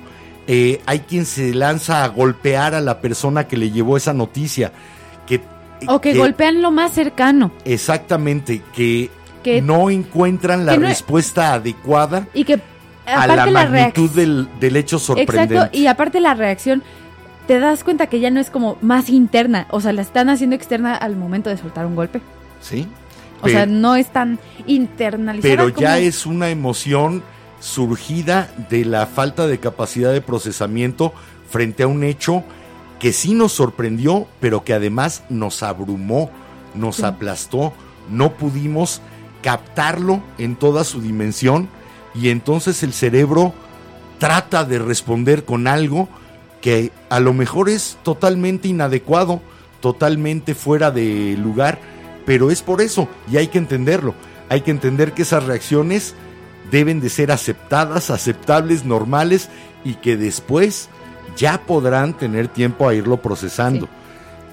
[0.47, 4.71] Eh, hay quien se lanza a golpear a la persona que le llevó esa noticia.
[5.27, 5.39] Que,
[5.87, 7.51] O que, golpean lo más cercano.
[7.63, 9.09] Exactamente, que,
[9.43, 12.59] Que- no encuentran la no- respuesta adecuada Y que
[13.05, 15.55] a la magnitud del, del hecho sorprendente.
[15.55, 16.83] Exacto, y aparte la reacción,
[17.51, 20.55] te das cuenta que ya no es como más interna, o sea, la están haciendo
[20.55, 22.21] externa al momento de soltar un golpe.
[22.61, 22.87] ¿Sí?
[23.41, 25.53] O sea, no es tan internalizada.
[25.65, 27.21] pero ya es una emoción
[27.59, 31.11] surgida de la falta de capacidad de procesamiento
[31.49, 32.45] frente a un hecho
[33.01, 36.29] que sí nos sorprendió, pero que además nos abrumó,
[36.73, 37.03] nos Sí.
[37.03, 37.73] aplastó,
[38.09, 39.01] no pudimos
[39.41, 41.67] captarlo en toda su dimensión
[42.15, 43.53] y entonces el cerebro
[44.19, 46.07] trata de responder con algo
[46.61, 49.41] que a lo mejor es totalmente inadecuado,
[49.79, 51.79] totalmente fuera de lugar,
[52.25, 54.13] pero es por eso y hay que entenderlo.
[54.47, 56.13] Hay que entender que esas reacciones
[56.71, 59.49] deben de ser aceptadas, aceptables, normales
[59.83, 60.89] y que después
[61.35, 63.89] ya podrán tener tiempo a irlo procesando.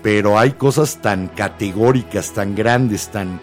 [0.03, 3.41] Pero hay cosas tan categóricas, tan grandes, tan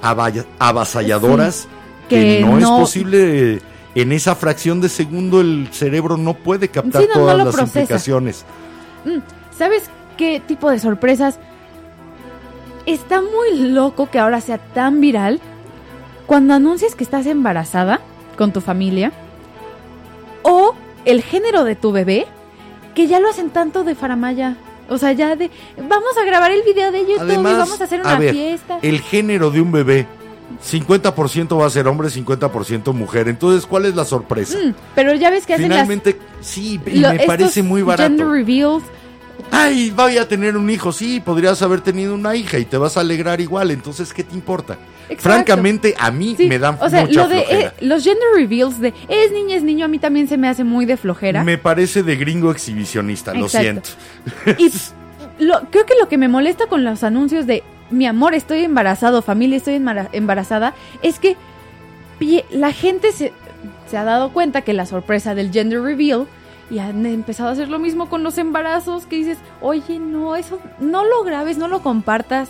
[0.00, 1.68] avasalladoras
[2.08, 3.60] que, que no, es posible
[3.96, 7.46] en esa fracción de segundo el cerebro no puede captar Sí, no, no todas las
[7.54, 7.80] procesa.
[7.80, 8.44] implicaciones.
[9.06, 9.18] Mm,
[9.56, 9.84] ¿Sabes
[10.18, 11.38] qué tipo de sorpresas?
[12.84, 15.40] Está muy loco que ahora sea tan viral
[16.26, 18.00] cuando anuncias que estás embarazada
[18.36, 19.12] con tu familia
[20.42, 20.74] o
[21.06, 22.26] el género de tu bebé
[22.94, 24.56] que ya lo hacen tanto de faramaya.
[24.88, 28.00] O sea, ya de vamos a grabar el video de YouTube y vamos a hacer
[28.02, 28.78] una ver, fiesta.
[28.82, 30.06] El género de un bebé,
[30.64, 33.28] 50% va a ser hombre, 50% mujer.
[33.28, 34.58] Entonces, ¿cuál es la sorpresa?
[34.58, 37.98] Mm, pero ya ves que hacen las Finalmente, sí, y lo- me parece muy Gender
[37.98, 38.32] barato.
[38.32, 38.84] reveals.
[39.50, 40.92] Ay, voy a tener un hijo.
[40.92, 43.70] Sí, podrías haber tenido una hija y te vas a alegrar igual.
[43.70, 44.78] Entonces, ¿qué te importa?
[45.08, 45.22] Exacto.
[45.22, 47.68] Francamente, a mí Sí, me dan o sea, mucha lo de flojera.
[47.68, 50.64] eh, los gender reveals de es niña es niño a mí también se me hace
[50.64, 51.44] muy de flojera.
[51.44, 53.90] Me parece de gringo exhibicionista, lo siento.
[54.58, 54.72] Y
[55.44, 59.22] lo, creo que lo que me molesta con los anuncios de mi amor, estoy embarazado,
[59.22, 61.36] familia, estoy embara- embarazada, es que
[62.50, 63.32] la gente se,
[63.90, 66.26] se ha dado cuenta que la sorpresa del gender reveal
[66.70, 70.58] y han empezado a hacer lo mismo con los embarazos que dices, oye, no, eso
[70.80, 72.48] no lo grabes, no lo compartas.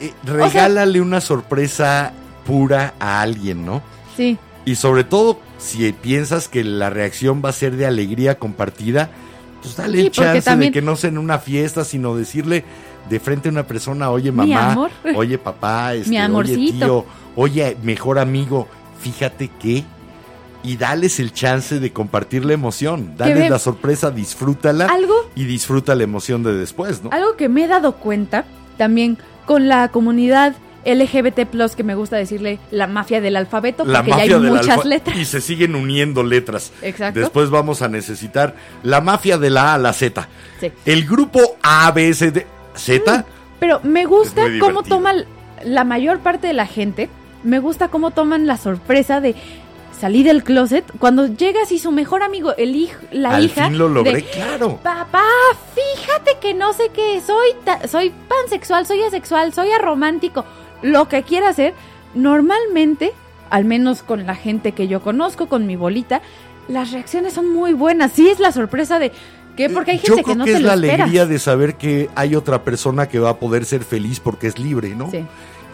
[0.00, 2.12] Eh, regálale una sorpresa
[2.44, 3.82] pura a alguien, ¿no?
[4.16, 9.10] Sí, Y sobre todo, si piensas que la reacción va a ser de alegría compartida,
[9.62, 12.64] pues dale Sí, chance también- de que no sea en una fiesta, sino decirle
[13.08, 17.04] de frente a una persona, oye mamá, oye papá, este, Mi oye tío,
[17.36, 18.68] oye mejor amigo,
[19.00, 19.84] fíjate que...
[20.62, 25.44] Y dales el chance de compartir la emoción, dales ve- la sorpresa, disfrútala algo y
[25.44, 27.10] disfruta la emoción de después, ¿no?
[27.12, 28.44] Algo que me he dado cuenta
[28.76, 31.46] también con la comunidad LGBT
[31.76, 35.16] que me gusta decirle la mafia del alfabeto, la porque ya hay del muchas letras.
[35.16, 36.72] y se siguen uniendo letras.
[36.82, 37.20] Exacto.
[37.20, 40.28] Después vamos a necesitar la mafia de la A a la Z.
[40.60, 40.72] Sí.
[40.84, 41.90] El grupo A,
[42.76, 43.24] Z.
[43.60, 45.12] Pero me gusta cómo toma
[45.64, 47.08] la mayor parte de la gente,
[47.42, 49.34] me gusta cómo toman la sorpresa de
[49.98, 53.78] salir del closet cuando llegas y su mejor amigo, el hijo, la Al hija, fin
[53.78, 54.78] lo logré, de, claro.
[54.82, 55.22] Papá,
[55.74, 60.44] fíjate que no sé qué, soy ta- soy pansexual, soy asexual, soy aromántico,
[60.82, 61.72] lo que quiera hacer,
[62.14, 63.12] normalmente,
[63.48, 66.20] al menos con la gente que yo conozco, con mi bolita,
[66.68, 68.12] las reacciones son muy buenas.
[68.12, 69.12] Sí es la sorpresa de
[69.56, 72.08] que porque hay Yo creo que no que es lo la alegría de saber que
[72.14, 75.10] hay otra persona que va a poder ser feliz porque es libre, ¿no?
[75.10, 75.24] Sí.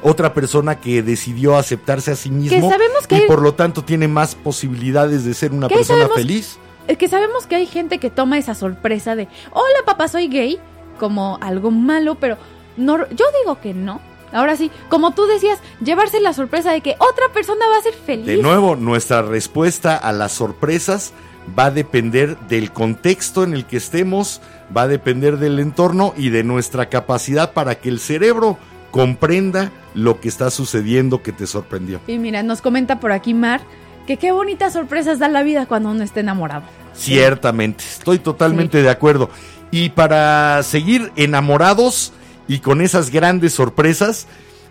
[0.05, 3.85] Otra persona que decidió aceptarse a sí mismo sabemos que y hay- por lo tanto
[3.85, 6.59] tiene más posibilidades de ser una Que persona sabemos- feliz.
[6.89, 10.59] Es que sabemos que hay gente que toma esa sorpresa de, hola papá, soy gay,
[10.99, 12.37] como algo malo, pero
[12.77, 14.01] no, yo digo que no.
[14.33, 17.93] Ahora sí, como tú decías, llevarse la sorpresa de que otra persona va a ser
[17.95, 18.27] feliz.
[18.27, 21.13] De nuevo, nuestra respuesta a las sorpresas
[21.59, 24.41] va a depender del contexto en el que estemos,
[24.75, 28.59] va a depender del entorno y de nuestra capacidad para que el cerebro
[28.91, 32.01] comprenda lo que está sucediendo que te sorprendió.
[32.07, 33.61] Y mira, nos comenta por aquí Mar
[34.07, 36.65] que qué bonitas sorpresas da la vida cuando uno está enamorado.
[36.95, 39.31] Ciertamente, estoy totalmente de acuerdo.
[39.71, 42.13] Y para seguir enamorados
[42.49, 44.27] y con esas grandes sorpresas,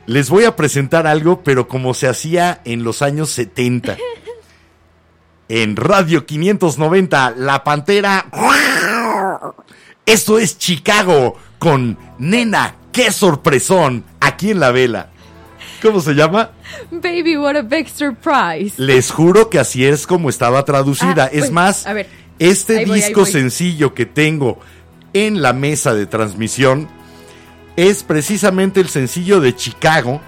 [0.05, 3.97] les voy a presentar algo, pero como se hacía en los años 70.
[5.53, 8.25] En Radio 590, La Pantera.
[10.05, 15.09] Esto es Chicago con Nena, qué sorpresón, aquí en la vela.
[15.81, 16.51] ¿Cómo se llama?
[16.89, 18.81] Baby, what a big surprise.
[18.81, 21.25] Les juro que así es como estaba traducida.
[21.25, 22.07] Ah, es pues, más, a ver.
[22.39, 24.57] este voy, disco sencillo que tengo
[25.11, 26.87] en la mesa de transmisión
[27.75, 30.21] es precisamente el sencillo de Chicago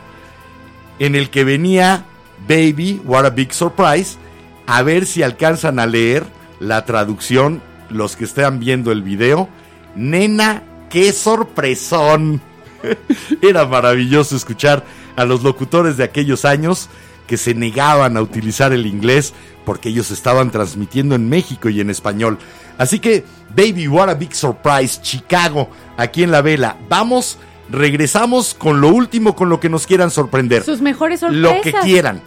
[0.99, 2.03] en el que venía
[2.45, 4.17] Baby, What a Big Surprise.
[4.65, 6.25] A ver si alcanzan a leer
[6.59, 9.49] la traducción los que estén viendo el video.
[9.95, 12.41] Nena, qué sorpresón.
[13.41, 14.83] Era maravilloso escuchar
[15.15, 16.89] a los locutores de aquellos años
[17.27, 19.33] que se negaban a utilizar el inglés
[19.65, 22.37] porque ellos estaban transmitiendo en México y en español.
[22.77, 23.23] Así que,
[23.55, 26.77] Baby, what a big surprise, Chicago, aquí en la vela.
[26.89, 27.37] Vamos,
[27.69, 30.63] regresamos con lo último, con lo que nos quieran sorprender.
[30.63, 31.41] Sus mejores sorpresas.
[31.41, 32.21] Lo que quieran.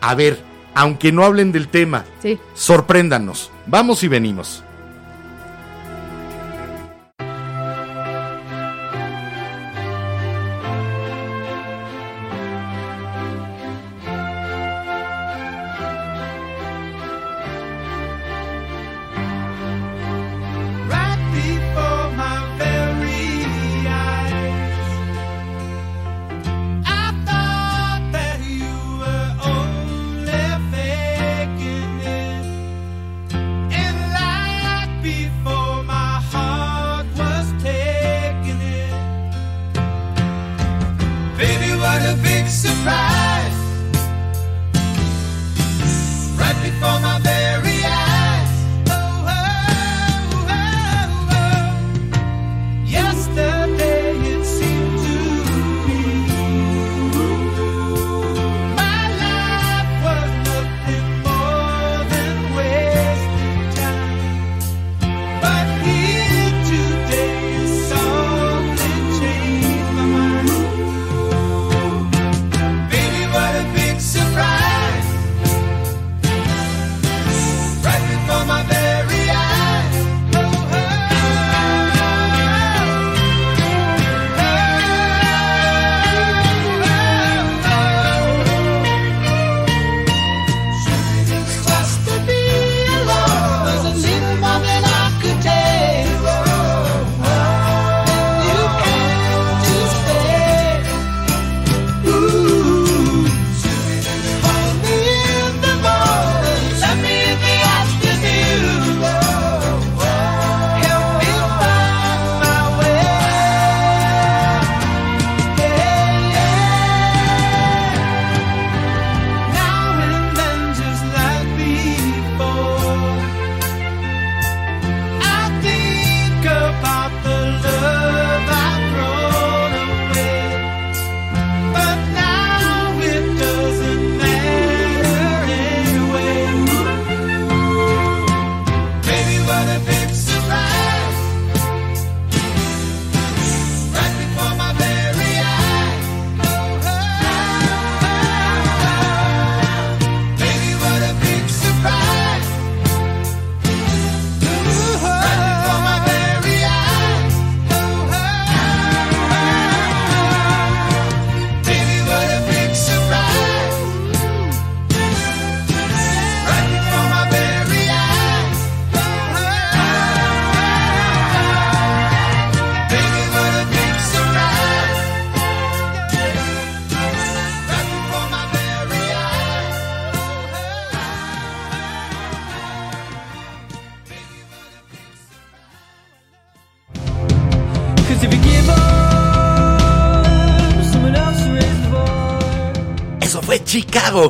[0.00, 0.42] A ver,
[0.76, 2.38] aunque no hablen del tema, Sí.
[2.54, 3.50] sorpréndanos.
[3.66, 4.62] Vamos y venimos.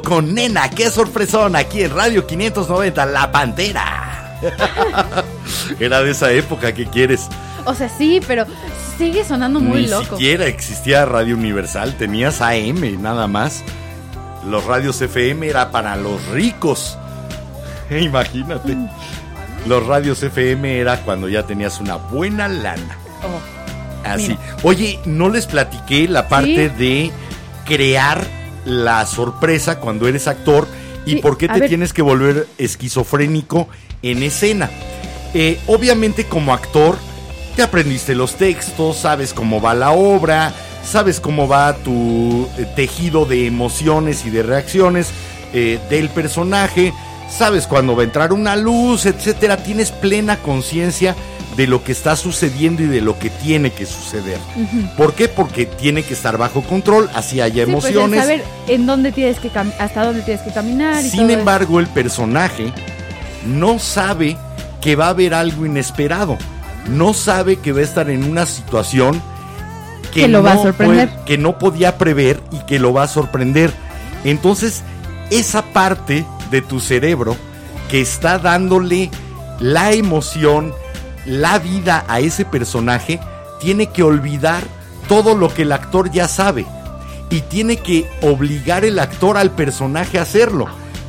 [0.03, 4.37] Con Nena, qué sorpresón aquí en Radio 590, La Pantera.
[5.81, 7.29] Era de esa época que quieres.
[7.65, 8.47] O sea, sí, pero
[8.99, 10.17] sigue sonando muy Ni loco.
[10.17, 13.63] siquiera existía Radio Universal, tenías AM nada más.
[14.45, 16.99] Los radios FM era para los ricos.
[17.91, 18.77] Imagínate.
[19.69, 22.99] Los radios FM era cuando ya tenías una buena lana.
[23.23, 24.31] Oh, Así.
[24.31, 24.41] Mira.
[24.65, 27.13] Oye, no les platiqué la parte de
[27.65, 28.27] crear
[28.67, 30.67] la sorpresa cuando eres actor
[31.07, 31.69] y Sí, por qué te ver.
[31.69, 33.69] tienes que volver esquizofrénico
[34.03, 34.69] en escena.
[35.35, 36.97] Eh, obviamente como actor
[37.55, 40.53] te aprendiste los textos, sabes cómo va la obra,
[40.85, 45.11] sabes cómo va tu eh, tejido de emociones y de reacciones
[45.55, 46.93] eh, del personaje,
[47.31, 49.59] sabes cuándo va a entrar una luz, etcétera.
[49.59, 51.15] Tienes plena conciencia
[51.57, 54.39] de lo que está sucediendo y de lo que tiene que suceder.
[54.97, 55.29] ¿Por qué?
[55.29, 58.21] Porque tiene que estar bajo control, así haya Sí, pues, emociones.
[58.21, 61.39] saber en dónde tienes que hasta dónde tienes que caminar y Sin todo eso.
[61.39, 62.73] embargo, el personaje
[63.47, 64.37] no sabe
[64.81, 66.37] que va a haber algo inesperado.
[66.89, 69.21] No sabe que va a estar en una situación
[70.13, 71.09] que, Que lo va a sorprender.
[71.09, 73.73] puede- que no podía prever y que lo va a sorprender.
[74.25, 74.83] Entonces,
[75.31, 77.37] esa parte de tu cerebro
[77.91, 79.11] que está dándole
[79.59, 80.73] la emoción,
[81.27, 83.21] la vida a ese personaje,
[83.61, 84.63] tiene que olvidar
[85.09, 86.67] todo lo que el actor ya sabe
[87.31, 90.67] y tiene que obligar el actor al personaje a hacerlo.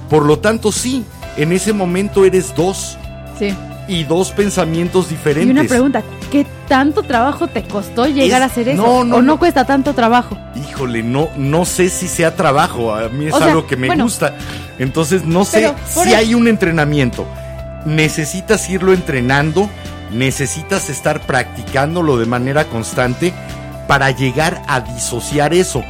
[0.09, 1.03] Por lo tanto, sí,
[1.35, 2.97] en ese momento eres dos
[3.37, 3.53] Sí.
[3.87, 5.51] y dos pensamientos Y diferentes.
[5.51, 8.81] una pregunta, ¿qué tanto trabajo te costó llegar Es- a hacer eso?
[8.81, 10.37] no, no, ¿O no, cuesta tanto trabajo?
[10.69, 13.87] Híjole, no, no sé si sea trabajo, a mí es O sea, algo que me
[13.87, 14.05] bueno.
[14.05, 14.35] gusta.
[14.79, 17.27] Entonces no sé si hay un entrenamiento.
[17.85, 19.69] Necesitas irlo entrenando,
[20.11, 23.33] necesitas estar practicándolo de manera constante
[23.87, 25.83] para llegar a disociar eso.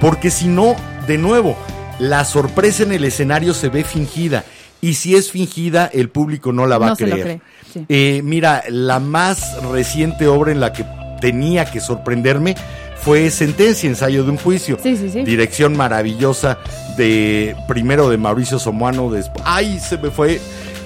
[0.00, 0.74] Porque si no,
[1.06, 1.56] de nuevo,
[1.98, 4.44] la sorpresa en el escenario se ve fingida.
[4.80, 7.20] Y si es fingida, el público no la va No a creer.
[7.22, 7.40] cree,
[7.72, 7.84] sí.
[7.88, 10.84] Eh, mira, la más reciente obra en la que
[11.20, 12.56] tenía que sorprenderme
[12.96, 14.78] fue Sentencia, ensayo de un juicio.
[14.82, 15.22] Sí, sí, sí.
[15.22, 16.58] Dirección maravillosa
[16.96, 20.40] de primero de Mauricio Somuano, después, ay, se me fue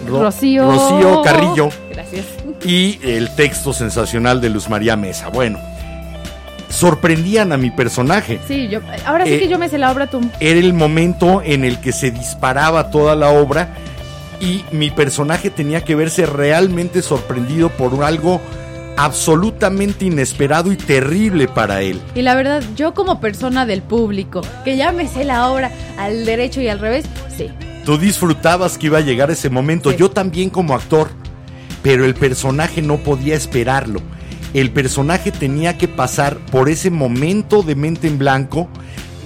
[0.07, 0.71] Ro- Rocío.
[0.71, 2.25] Rocío Carrillo Gracias.
[2.67, 5.29] Y el texto sensacional de Luz María Mesa.
[5.29, 5.59] Bueno,
[6.69, 8.41] sorprendían a mi personaje.
[8.47, 10.21] Sí, yo, ahora sí Eh, que yo me sé la obra tú.
[10.41, 13.69] Era el momento en el que se disparaba toda la obra
[14.41, 18.41] y mi personaje tenía que verse realmente sorprendido por algo
[18.99, 22.01] absolutamente inesperado y terrible para él.
[22.15, 26.25] Y la verdad, yo como persona del público, que ya me sé la obra al
[26.25, 27.05] derecho y al revés,
[27.37, 27.51] sí.
[27.85, 29.97] Tú disfrutabas que iba a llegar ese momento, Sí.
[29.99, 31.11] yo también como actor,
[31.87, 34.01] pero el personaje no podía esperarlo.
[34.55, 38.67] El personaje tenía que pasar por ese momento de mente en blanco,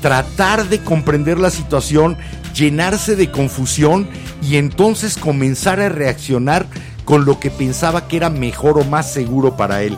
[0.02, 2.18] tratar de comprender la situación,
[2.54, 4.10] llenarse de confusión
[4.46, 6.66] y entonces comenzar a reaccionar
[7.06, 9.96] con lo que pensaba que era mejor o más seguro para él.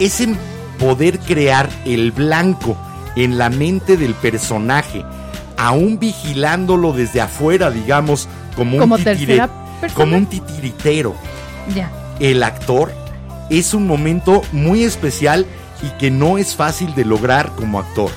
[0.00, 0.34] Ese
[0.80, 2.76] poder crear el blanco
[3.14, 5.04] en la mente del personaje,
[5.56, 8.90] aún vigilándolo desde afuera, digamos, como un,
[9.20, 9.36] titire-
[9.94, 11.14] como un titiritero.
[11.74, 11.90] Ya.
[12.20, 12.92] El actor
[13.50, 15.46] es un momento muy especial
[15.82, 18.10] y que no es fácil de lograr como actor.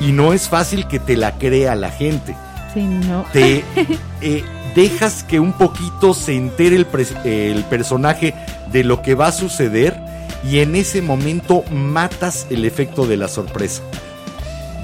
[0.00, 2.36] Y no es fácil que te la crea la gente.
[2.72, 3.24] Sí, no.
[3.32, 3.64] Te
[4.20, 4.44] eh,
[4.74, 8.34] dejas que un poquito se entere el personaje
[8.70, 9.98] de lo que va a suceder
[10.44, 13.82] y en ese momento matas el efecto de la sorpresa.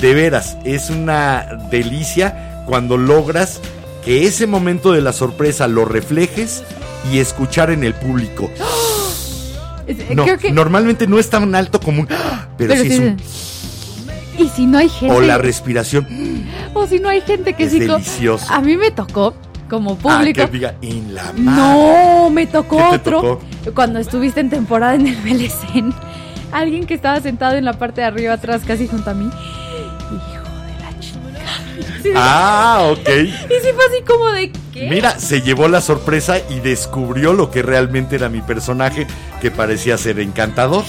[0.00, 3.60] De veras, es una delicia cuando logras
[4.04, 6.64] que ese momento de la sorpresa lo reflejes
[7.12, 8.50] y escuchar en el público.
[9.86, 10.50] Es- No, creo que.
[10.50, 12.06] normalmente no es tan alto como un...
[12.56, 13.16] Pero, pero sí es un...
[14.38, 15.14] Y si no hay gente.
[15.14, 16.06] O la respiración.
[16.74, 17.80] o si no hay gente que Es sí.
[17.80, 18.52] delicioso.
[18.52, 19.34] A mí me tocó
[19.68, 20.40] como Ah, público.
[20.40, 21.40] que diga, en la madre.
[21.42, 23.20] No, me tocó ¿Qué te otro.
[23.62, 23.74] tocó?
[23.74, 25.94] Cuando estuviste en temporada en el BLCN.
[26.52, 29.26] Alguien que estaba sentado en la parte de arriba atrás, casi junto a mí.
[29.26, 31.18] Hijo de la chica.
[32.02, 33.08] Sí, Ah, ok.
[33.08, 34.90] Y sí fue así como de ¿qué?
[34.90, 39.06] Mira, se llevó la sorpresa y descubrió lo que realmente era mi personaje,
[39.40, 40.84] que parecía ser encantador.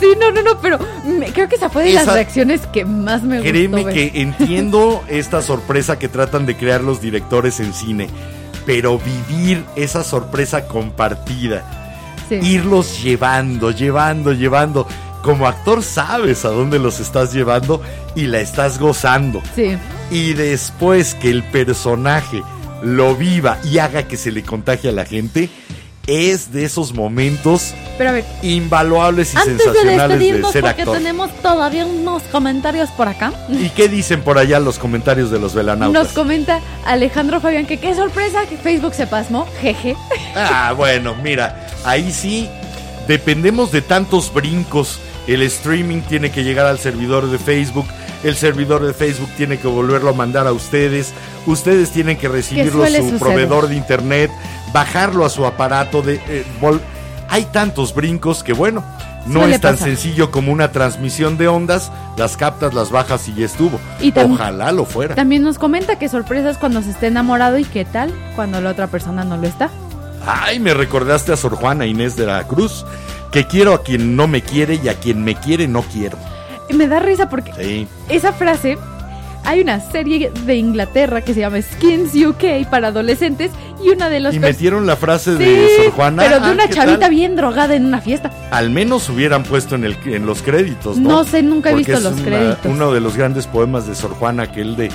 [0.00, 3.22] Sí, no, no, no, pero me- creo que esa fue de las reacciones que más
[3.22, 3.50] me gustó.
[3.50, 3.94] Créeme ver.
[3.94, 8.08] que entiendo esta sorpresa que tratan de crear los directores en cine,
[8.66, 11.62] pero vivir esa sorpresa compartida,
[12.28, 12.34] Sí.
[12.42, 14.86] irlos llevando, llevando, llevando.
[15.22, 17.82] Como actor sabes a dónde los estás llevando
[18.14, 19.42] y la estás gozando.
[19.56, 19.76] Sí.
[20.10, 22.42] Y después que el personaje
[22.82, 25.50] lo viva y haga que se le contagie a la gente,
[26.08, 30.96] es de esos momentos Pero a ver, invaluables y antes sensacionales de, ser porque actor.
[30.96, 33.32] tenemos todavía unos comentarios por acá.
[33.50, 36.04] ¿Y qué dicen por allá los comentarios de los velanautas?
[36.04, 39.46] Nos comenta Alejandro Fabián que qué sorpresa que Facebook se pasmó.
[39.60, 39.96] Jeje.
[40.34, 42.48] Ah, bueno, mira, ahí sí
[43.06, 45.00] dependemos de tantos brincos.
[45.26, 47.86] El streaming tiene que llegar al servidor de Facebook,
[48.24, 51.12] el servidor de Facebook tiene que volverlo a mandar a ustedes,
[51.46, 53.18] ustedes tienen que recibirlo a su suceder.
[53.18, 54.30] proveedor de internet,
[54.72, 56.20] bajarlo a su aparato de...
[56.28, 56.44] eh,
[57.28, 58.82] Hay tantos brincos que bueno,
[59.26, 59.88] no es tan pasar.
[59.88, 63.78] sencillo como una transmisión de ondas, las captas, las bajas y ya estuvo.
[64.00, 65.14] Y Ojalá lo fuera.
[65.14, 68.86] También nos comenta que sorpresas cuando se esté enamorado y qué tal cuando la otra
[68.86, 69.68] persona no lo está.
[70.26, 72.84] Ay, me recordaste a Sor Juana Inés de la Cruz,
[73.30, 76.18] que quiero a quien no me quiere y a quien me quiere no quiero.
[76.74, 77.88] Me da risa porque Sí.
[78.08, 78.78] esa frase
[79.44, 83.50] hay una serie de Inglaterra que se llama Skins UK para adolescentes
[83.82, 86.22] y una de los Y metieron la frase Sí, de Sor Juana.
[86.24, 87.10] pero de Ah, una ¿qué chavita tal?
[87.10, 88.30] bien drogada en una fiesta.
[88.50, 91.08] Al menos hubieran puesto en, el, en los créditos, ¿no?
[91.10, 92.66] No sé, nunca he Porque visto es los una- créditos.
[92.66, 94.90] Uno de los grandes poemas de Sor Juana, aquel de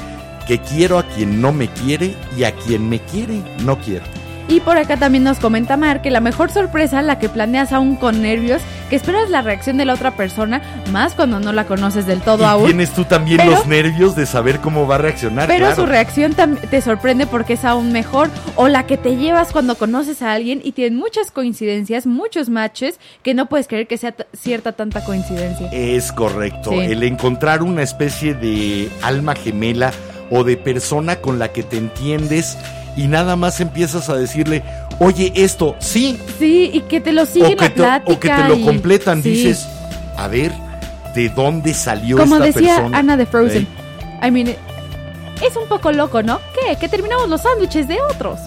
[0.47, 4.03] que quiero a quien no me quiere y a quien me quiere no quiero.
[4.49, 7.95] Y por acá también nos comenta Mar que la mejor sorpresa, la que planeas aún
[7.95, 10.61] con nervios, que esperas la reacción de la otra persona,
[10.91, 12.65] más cuando no la conoces del todo y aún.
[12.65, 15.47] tienes tú también Pero- los nervios de saber cómo va a reaccionar.
[15.47, 15.81] Pero claro.
[15.81, 16.35] su reacción
[16.69, 18.29] te sorprende porque es aún mejor.
[18.55, 22.99] O la que te llevas cuando conoces a alguien y tienen muchas coincidencias, muchos matches,
[23.23, 25.69] que no puedes creer que sea cierta tanta coincidencia.
[25.71, 26.71] Es correcto.
[26.71, 26.79] Sí.
[26.79, 29.91] El encontrar una especie de alma gemela
[30.29, 32.57] o de persona con la que te entiendes
[32.95, 34.63] y nada más empiezas a decirle,
[34.99, 38.13] oye, esto, sí, Sí, y que te lo sigue o que, la te, plática.
[38.13, 39.23] o que te lo y- completan.
[39.23, 39.29] sí.
[39.31, 39.67] Dices,
[40.17, 40.51] a ver,
[41.15, 42.97] ¿de dónde salió Como esta decía persona?
[42.99, 43.63] Ana de Frozen.
[44.21, 44.27] ¿Eh?
[44.27, 46.39] I mean, es un poco loco, ¿no?
[46.53, 46.75] ¿Qué?
[46.77, 48.39] Que terminamos los sándwiches de otros.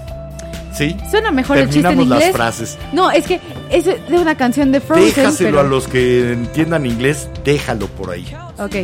[0.72, 0.94] Sí.
[1.10, 2.36] Suena mejor el chiste en Terminamos las inglés.
[2.36, 2.78] frases.
[2.92, 3.40] No, es que
[3.70, 5.06] es de una canción de Frozen.
[5.06, 8.26] Déjaselo pero- a los que entiendan inglés, déjalo por ahí.
[8.58, 8.76] Ok.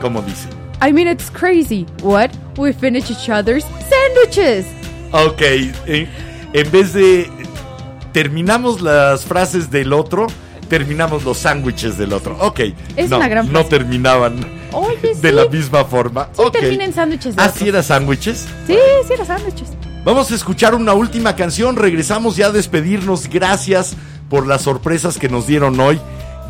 [0.00, 0.46] Como dice.
[0.86, 1.84] I mean, it's crazy.
[2.02, 2.30] What?
[2.56, 4.66] We finish each other's sandwiches.
[5.12, 5.42] Ok,
[5.86, 6.08] en,
[6.52, 7.30] en vez de
[8.12, 10.26] terminamos las frases del otro,
[10.68, 12.36] terminamos los sándwiches del otro.
[12.40, 12.60] Ok,
[12.96, 13.68] Es no, una gran no frase.
[13.70, 14.36] terminaban
[14.72, 15.34] Oye, de sí.
[15.34, 16.28] la misma forma.
[16.32, 16.52] Sí, Ok.
[16.52, 18.46] termina en sándwiches ¿Ah, sí era sándwiches?
[18.66, 18.76] Sí,
[19.06, 19.68] sí, era sándwiches.
[20.04, 21.76] Vamos a escuchar una última canción.
[21.76, 23.28] Regresamos ya a despedirnos.
[23.28, 23.94] Gracias
[24.28, 26.00] por las sorpresas que nos dieron hoy.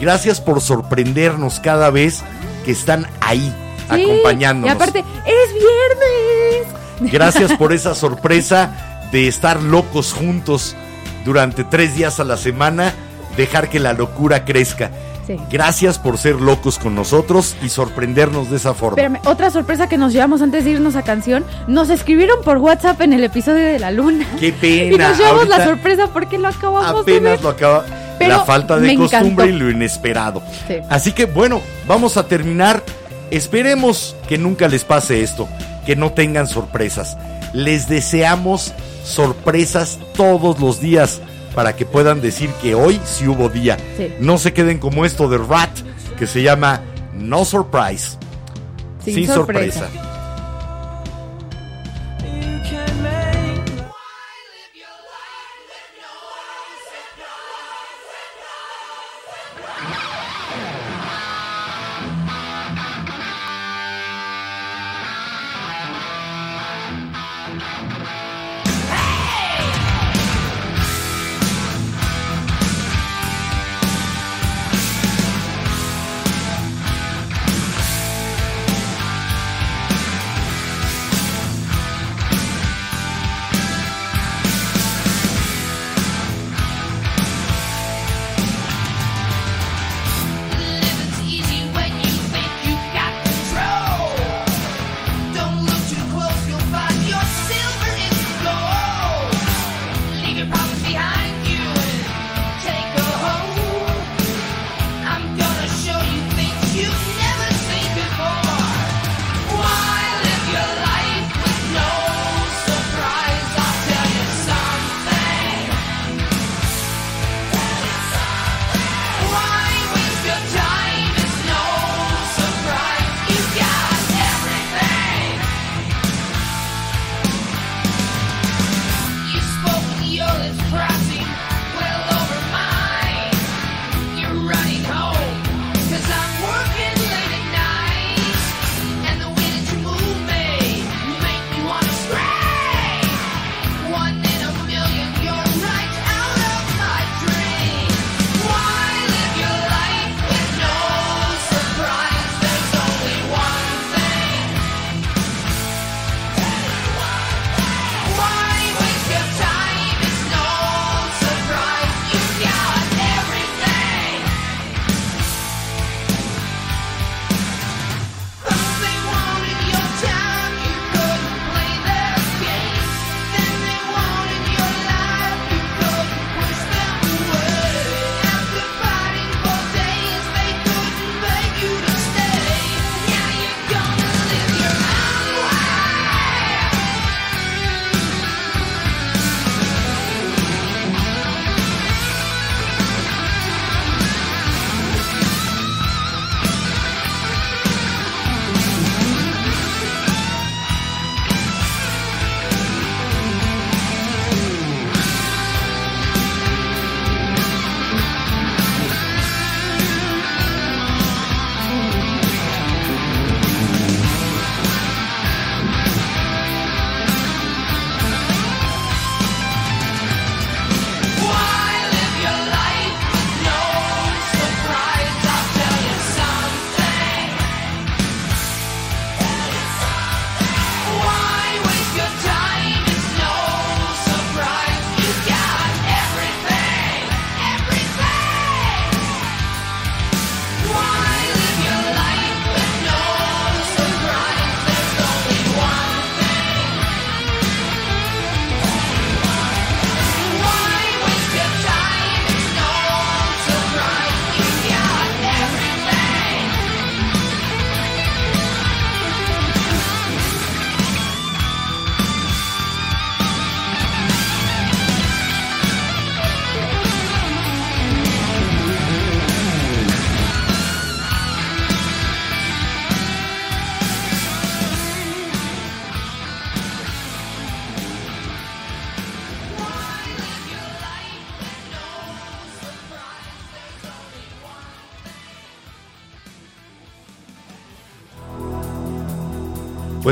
[0.01, 2.23] Gracias por sorprendernos cada vez
[2.65, 3.53] que están ahí
[3.93, 4.69] Sí, acompañándonos.
[4.69, 6.82] Y aparte, es viernes.
[7.11, 8.71] Gracias por esa sorpresa
[9.13, 10.77] de estar locos juntos
[11.25, 12.93] durante tres días a la semana,
[13.37, 14.91] dejar que la locura crezca.
[15.27, 15.37] Sí.
[15.51, 19.01] Gracias por ser locos con nosotros y sorprendernos de esa forma.
[19.01, 21.45] Espérame, otra sorpresa que nos llevamos antes de irnos a canción.
[21.69, 24.27] Nos escribieron por WhatsApp en el episodio de la luna.
[24.41, 24.83] Qué pena.
[24.95, 27.23] Y nos llevamos la sorpresa porque lo acabamos de ver.
[27.23, 27.85] Apenas lo acaba.
[28.19, 29.47] Pero la falta de costumbre encantó.
[29.47, 30.43] y lo inesperado.
[30.67, 30.77] Sí.
[30.89, 32.83] Así que bueno, vamos a terminar.
[33.33, 35.49] Esperemos que nunca les pase esto,
[35.87, 37.17] que no tengan sorpresas.
[37.55, 41.23] Les deseamos sorpresas todos los días
[41.55, 43.79] para que puedan decir que hoy sí hubo día.
[43.97, 44.13] Sí.
[44.21, 45.71] No se queden como esto de Rat,
[46.19, 46.83] que se llama
[47.15, 48.19] No Surprise.
[49.03, 49.89] Sin sorpresa.
[49.89, 50.12] sorpresa.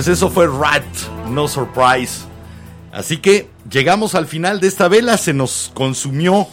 [0.00, 0.82] Pues eso fue Rat,
[1.28, 2.22] no surprise.
[2.90, 6.46] Así que llegamos al final de esta vela, se nos consumió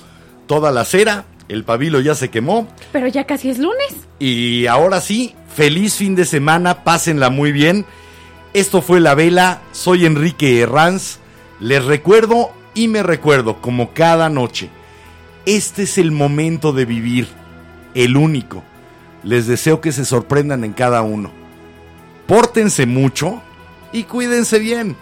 [0.48, 3.95] toda la cera, el pabilo ya se quemó Pero ya casi es lunes.
[4.19, 7.86] y ahora sí, feliz fin de semana, pásenla muy bien.
[8.53, 11.19] Esto fue La Vela, soy Enrique Herranz,
[11.61, 14.69] les recuerdo y me recuerdo como cada noche,
[15.45, 17.30] este es el momento de vivir,
[17.95, 18.61] el único.
[19.24, 21.36] Les deseo que se sorprendan en cada uno.
[22.28, 23.41] Pórtense mucho
[23.91, 24.95] y cuídense bien.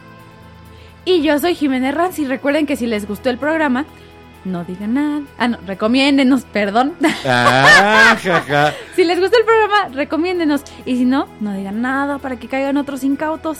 [1.03, 3.85] Y yo soy Jimena Ranz y recuerden que si les gustó el programa,
[4.43, 5.21] no digan nada.
[5.37, 6.93] Ah, no, recomiéndenos, perdón.
[7.25, 8.15] Ah,
[8.95, 10.61] si les gustó el programa, recomiéndenos.
[10.85, 13.59] Y si no, no digan nada para que caigan otros incautos.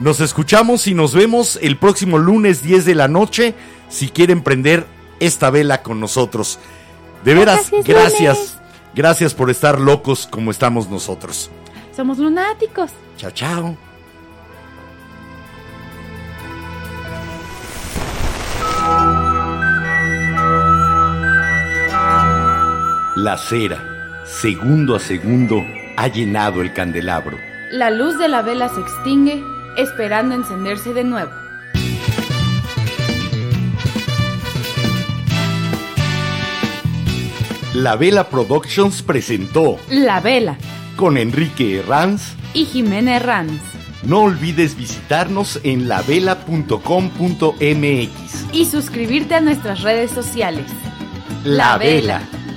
[0.00, 3.54] Nos escuchamos y nos vemos el próximo lunes 10 de la noche
[3.88, 4.86] si quieren prender
[5.20, 6.58] esta vela con nosotros.
[7.24, 8.60] De veras, gracias.
[8.94, 11.50] Gracias por estar locos como estamos nosotros.
[11.98, 12.92] Somos lunáticos.
[13.16, 13.76] Chao, chao.
[23.16, 25.60] La cera, segundo a segundo,
[25.96, 27.36] ha llenado el candelabro.
[27.72, 29.42] La luz de la vela se extingue,
[29.76, 31.32] esperando encenderse de nuevo.
[37.74, 40.56] La Vela Productions presentó La vela
[40.98, 42.34] con Enrique Herranz.
[42.54, 43.62] y Jimena Herranz.
[44.02, 46.78] No olvides visitarnos en lavela.com.mx.
[48.52, 50.66] Y suscribirte a nuestras redes sociales.
[51.44, 52.18] La, La Vela.
[52.18, 52.47] Vela.